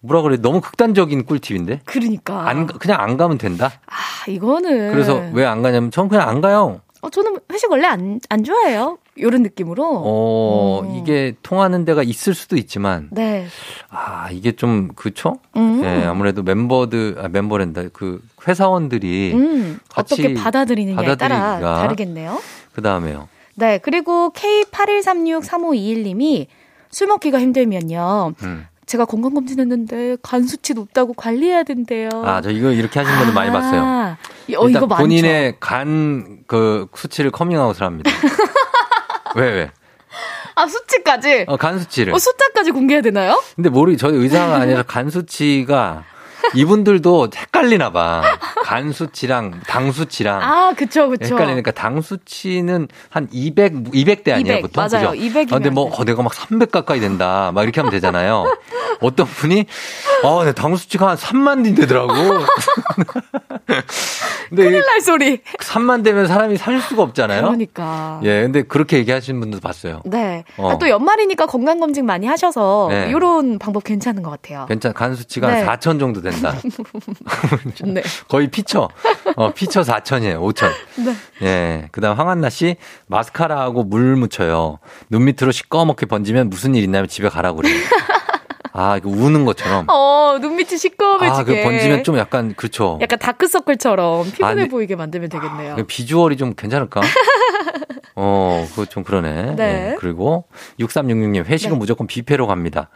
[0.00, 1.80] 뭐라 그래 너무 극단적인 꿀팁인데.
[1.84, 2.48] 그러니까.
[2.48, 3.70] 안 가- 그냥 안 가면 된다.
[3.86, 4.92] 아, 이거는.
[4.92, 6.80] 그래서 왜 안 가냐면 전 그냥 안 가요.
[7.02, 8.98] 어, 저는 회식 원래 안, 안 좋아해요.
[9.20, 9.84] 요런 느낌으로.
[10.04, 10.96] 어 음.
[10.96, 13.46] 이게 통하는 데가 있을 수도 있지만 네.
[13.88, 15.36] 아 이게 좀 그쵸?
[15.56, 15.82] 음.
[15.84, 22.40] 예, 아무래도 멤버들 아, 멤버랜다 그 회사원들이 음, 어떻게 받아들이느냐에 따라 다르겠네요.
[22.74, 23.28] 그 다음에요.
[23.54, 26.46] 네, 그리고 K81363521님이
[26.90, 28.32] 술 먹기가 힘들면요.
[28.42, 28.66] 음.
[28.86, 32.08] 제가 건강검진했는데 간 수치 높다고 관리해야 된대요.
[32.24, 33.82] 아, 저 이거 이렇게 하신 분들 많이 봤어요.
[33.82, 34.16] 아,
[34.56, 34.88] 어, 일단.
[34.88, 38.08] 본인의 간 그 수치를 커밍아웃을 합니다.
[39.34, 39.70] 왜 왜?
[40.54, 41.46] 아, 수치까지?
[41.48, 42.14] 어, 간 수치를.
[42.14, 43.42] 어, 숫자까지 공개해야 되나요?
[43.56, 46.04] 근데 모르 저희 의사가 아니라 간 수치가
[46.54, 48.22] 이분들도 헷갈리나 봐.
[48.64, 51.34] 간 수치랑 당 수치랑 아, 그쵸, 그쵸.
[51.34, 54.84] 헷갈리니까 당 수치는 한 200, 200대 아니에요, 200, 보통?
[54.90, 55.10] 맞아요.
[55.10, 55.14] 그죠?
[55.22, 55.90] 200 이면 아, 근데 뭐.
[55.94, 57.50] 어, 내가 막 300 가까이 된다.
[57.54, 58.44] 막 이렇게 하면 되잖아요.
[59.00, 59.66] 어떤 분이,
[60.24, 62.12] 아, 내 당 수치가 한 3만 딘 되더라고.
[64.48, 65.40] 근데 큰일 날 소리.
[65.60, 67.42] 3만 되면 사람이 살 수가 없잖아요.
[67.42, 68.20] 그러니까.
[68.24, 70.02] 예, 근데 그렇게 얘기하시는 분도 봤어요.
[70.04, 70.44] 네.
[70.56, 70.70] 어.
[70.70, 73.08] 아, 또 연말이니까 건강검진 많이 하셔서 네.
[73.10, 74.66] 이런 방법 괜찮은 것 같아요.
[74.68, 75.62] 괜찮, 간 수치가 네.
[75.62, 76.35] 한 4천 정도 된다.
[76.42, 76.60] 간다.
[77.84, 78.02] 네.
[78.28, 78.88] 거의 피처.
[79.36, 80.40] 어, 피처 4천이에요.
[80.40, 80.70] 5천.
[81.04, 81.14] 네.
[81.42, 81.88] 예.
[81.92, 82.76] 그 다음 황한나 씨,
[83.08, 84.78] 마스카라하고 물 묻혀요.
[85.10, 87.74] 눈 밑으로 시꺼멓게 번지면 무슨 일 있냐면 집에 가라고 그래요.
[88.78, 89.86] 아, 이거 우는 것처럼.
[89.88, 91.30] 어, 눈밑이 시꺼매지게.
[91.30, 92.98] 아, 그 번지면 좀 약간, 그렇죠.
[93.00, 95.76] 약간 다크서클처럼 피곤해 아니, 보이게 만들면 되겠네요.
[95.76, 97.00] 그 비주얼이 좀 괜찮을까?
[98.16, 99.54] 어, 그거 좀 그러네.
[99.56, 99.92] 네.
[99.92, 100.44] 예, 그리고
[100.80, 101.78] 6366님, 회식은 네.
[101.78, 102.90] 무조건 뷔페로 갑니다.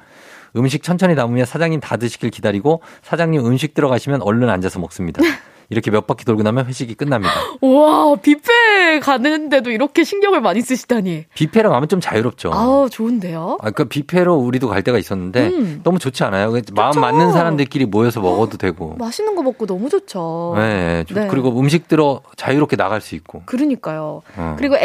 [0.56, 5.22] 음식 천천히 남으면 사장님 다 드시길 기다리고 사장님 음식 들어가시면 얼른 앉아서 먹습니다.
[5.70, 7.32] 이렇게 몇 바퀴 돌고 나면 회식이 끝납니다.
[7.62, 11.26] 우와, 뷔페 가는데도 이렇게 신경을 많이 쓰시다니.
[11.32, 12.50] 뷔페로 가면 좀 자유롭죠.
[12.52, 13.58] 아우, 좋은데요?
[13.62, 15.80] 아, 그 뷔페로 우리도 갈 때가 있었는데 음.
[15.84, 16.50] 너무 좋지 않아요?
[16.50, 18.96] 그 마음 맞는 사람들끼리 모여서 먹어도 되고.
[18.98, 20.54] 맛있는 거 먹고 너무 좋죠.
[20.56, 21.28] 네, 좀 네.
[21.28, 23.42] 그리고 음식 들어 자유롭게 나갈 수 있고.
[23.46, 24.22] 그러니까요.
[24.36, 24.56] 어.
[24.58, 24.76] 그리고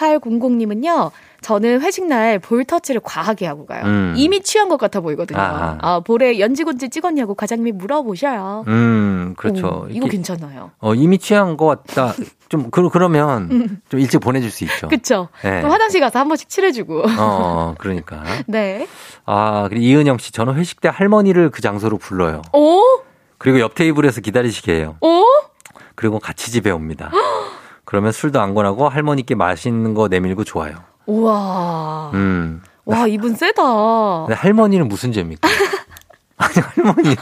[0.00, 1.10] S009800님은요,
[1.42, 3.84] 저는 회식 날 볼 터치를 과하게 하고 가요.
[3.84, 4.14] 음.
[4.16, 5.38] 이미 취한 것 같아 보이거든요.
[5.38, 5.78] 아.
[5.80, 8.64] 아, 볼에 연지곤지 찍었냐고 과장님이 물어보셔요.
[8.68, 9.66] 음, 그렇죠.
[9.66, 10.70] 오, 이거 이렇게, 괜찮아요.
[10.78, 12.14] 어, 이미 취한 것 같다.
[12.48, 14.86] 좀, 그, 그러면 좀 일찍 보내줄 수 있죠.
[14.86, 14.88] 음.
[14.88, 15.28] 그쵸?
[15.42, 15.60] 네.
[15.62, 17.04] 화장실 가서 한 번씩 칠해주고.
[17.18, 18.22] 어, 그러니까.
[18.46, 18.86] 네.
[19.26, 22.42] 아, 그리고 이은영 씨, 저는 회식 때 할머니를 그 장소로 불러요.
[22.52, 22.80] 오?
[23.38, 24.96] 그리고 옆 테이블에서 기다리시게 해요.
[25.00, 25.24] 오?
[25.94, 27.10] 그리고 같이 집에 옵니다.
[27.90, 30.76] 그러면 술도 안 권하고 할머니께 맛있는 거 내밀고 좋아요.
[31.06, 32.12] 우와.
[32.14, 32.62] 음.
[32.84, 33.62] 와, 이분 세다.
[34.30, 35.48] 할머니는 무슨 죄입니까?
[36.38, 37.16] 아니, 할머니.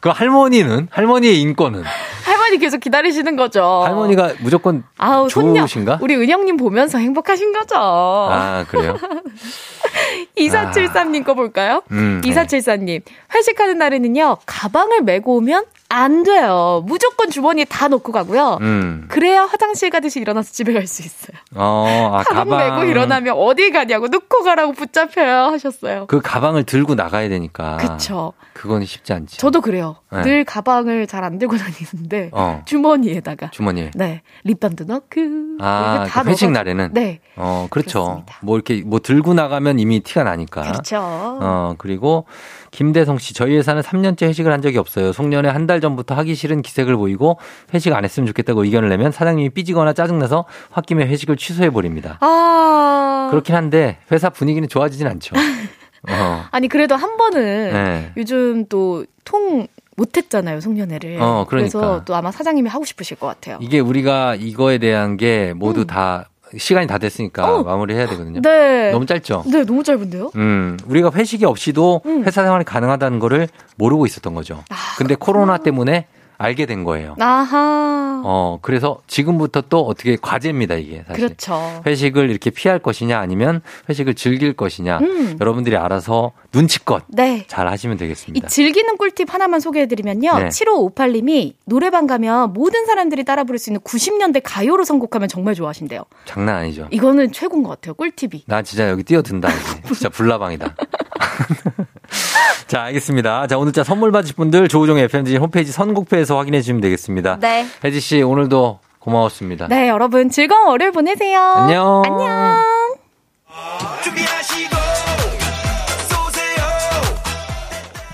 [0.00, 0.88] 그 할머니는?
[0.90, 1.84] 할머니의 인권은?
[2.26, 3.64] 할머니 계속 기다리시는 거죠.
[3.84, 5.60] 할머니가 무조건 아우, 손녀.
[5.62, 6.00] 좋으신가?
[6.02, 7.76] 우리 은영님 보면서 행복하신 거죠.
[7.78, 8.98] 아, 그래요?
[10.36, 11.82] 2473님 거 볼까요?
[11.92, 12.30] 음, 네.
[12.30, 13.00] 2474님.
[13.34, 15.64] 회식하는 날에는요, 가방을 메고 오면
[15.94, 16.82] 안 돼요.
[16.86, 18.56] 무조건 주머니에 다 넣고 가고요.
[18.62, 19.04] 음.
[19.08, 21.36] 그래야 화장실 가듯이 일어나서 집에 갈 수 있어요.
[21.54, 22.58] 어, 아, 가방, 가방.
[22.80, 26.06] 메고 일어나면 어디 가냐고 넣고 가라고 붙잡혀요 하셨어요.
[26.06, 27.76] 그 가방을 들고 나가야 되니까.
[27.76, 28.32] 그쵸.
[28.54, 29.36] 그건 쉽지 않지.
[29.38, 29.96] 저도 그래요.
[30.10, 30.22] 네.
[30.22, 32.62] 늘 가방을 잘 안 들고 다니는데 어.
[32.64, 33.90] 주머니에다가 주머니에.
[33.94, 35.20] 네 립밤도 넣고
[35.60, 36.50] 아, 다 그 회식 넣어가지고.
[36.50, 36.90] 날에는?
[36.94, 38.02] 네 어, 그렇죠.
[38.02, 38.38] 그렇습니다.
[38.42, 40.62] 뭐 이렇게 뭐 들고 나가면 이미 티가 나니까.
[40.62, 40.98] 그렇죠.
[41.00, 42.26] 어, 그리고
[42.72, 45.12] 김대성 씨, 저희 회사는 3년째 회식을 한 적이 없어요.
[45.12, 47.38] 송년회 한 달 전부터 하기 싫은 기색을 보이고
[47.72, 50.46] 회식 안 했으면 좋겠다고 의견을 내면 사장님이 삐지거나 짜증나서
[50.76, 52.18] 홧김에 회식을 취소해 버립니다.
[52.20, 55.36] 아 그렇긴 한데 회사 분위기는 좋아지진 않죠.
[56.10, 56.44] 어.
[56.50, 58.12] 아니 그래도 한 번은 네.
[58.16, 61.18] 요즘 또 통 못했잖아요 송년회를.
[61.20, 61.78] 어, 그러니까.
[61.78, 63.58] 그래서 또 아마 사장님이 하고 싶으실 것 같아요.
[63.60, 67.60] 이게 우리가 이거에 대한 게 모두 다 시간이 다 됐으니까 음.
[67.60, 67.62] 어.
[67.62, 68.40] 마무리해야 되거든요.
[68.40, 68.90] 네.
[68.90, 69.44] 너무 짧죠?
[69.46, 70.32] 네 너무 짧은데요?
[70.36, 72.24] 음, 우리가 회식이 없이도 음.
[72.24, 74.62] 회사 생활이 가능하다는 거를 모르고 있었던 거죠.
[74.70, 76.06] 아, 근데 코로나 때문에
[76.42, 77.16] 알게 된 거예요.
[77.20, 78.22] 아하.
[78.24, 81.24] 어, 그래서 지금부터 또 어떻게 과제입니다, 이게 사실.
[81.26, 81.82] 그렇죠.
[81.86, 85.36] 회식을 이렇게 피할 것이냐 아니면 회식을 즐길 것이냐 음.
[85.40, 87.44] 여러분들이 알아서 눈치껏 네.
[87.48, 88.48] 잘 하시면 이 되겠습니다.
[88.48, 90.38] 즐기는 꿀팁 하나만 소개해 드리면요.
[90.38, 90.48] 네.
[90.48, 96.04] 7558님이 노래방 가면 모든 사람들이 따라 부를 수 있는 90년대 가요로 선곡하면 정말 좋아하신대요.
[96.24, 96.88] 장난 아니죠.
[96.90, 97.94] 이거는 최고인 것 같아요.
[97.94, 98.44] 꿀팁이.
[98.46, 99.48] 나 진짜 여기 뛰어든다.
[99.86, 100.74] 진짜 불나방이다.
[102.66, 103.46] 자, 알겠습니다.
[103.46, 107.38] 자, 오늘 자 선물 받으실 분들 조우종의 FM댕진 홈페이지 선곡표에서 확인해 주시면 되겠습니다.
[107.40, 107.66] 네.
[107.84, 109.68] 혜지 씨, 오늘도 고마웠습니다.
[109.68, 111.40] 네, 여러분 즐거운 월요일 보내세요.
[111.40, 112.02] 안녕.
[112.04, 112.56] 안녕.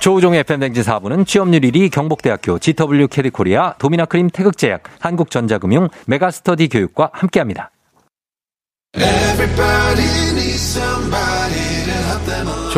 [0.01, 7.71] 조우종의 FM댕진 4부는 취업률 1위 경북대학교 GW 캐리코리아 도미나크림 태극제약 한국전자금융 메가스터디 교육과 함께합니다.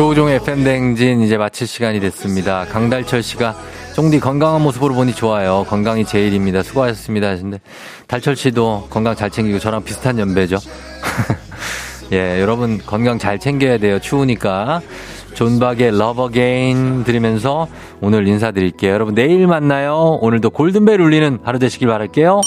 [0.01, 2.65] 조우종의 FM댕진 이제 마칠 시간이 됐습니다.
[2.65, 3.55] 강달철 씨가
[3.93, 5.63] 쫑디 건강한 모습으로 보니 좋아요.
[5.69, 6.63] 건강이 제일입니다.
[6.63, 7.27] 수고하셨습니다.
[7.27, 7.59] 하신데
[8.07, 10.57] 달철 씨도 건강 잘 챙기고 저랑 비슷한 연배죠.
[12.13, 13.99] 예, 여러분 건강 잘 챙겨야 돼요.
[13.99, 14.81] 추우니까.
[15.35, 17.67] 존박의 Love Again 들으면서
[18.01, 18.91] 오늘 인사드릴게요.
[18.91, 20.17] 여러분 내일 만나요.
[20.19, 22.41] 오늘도 골든벨 울리는 하루 되시길 바랄게요.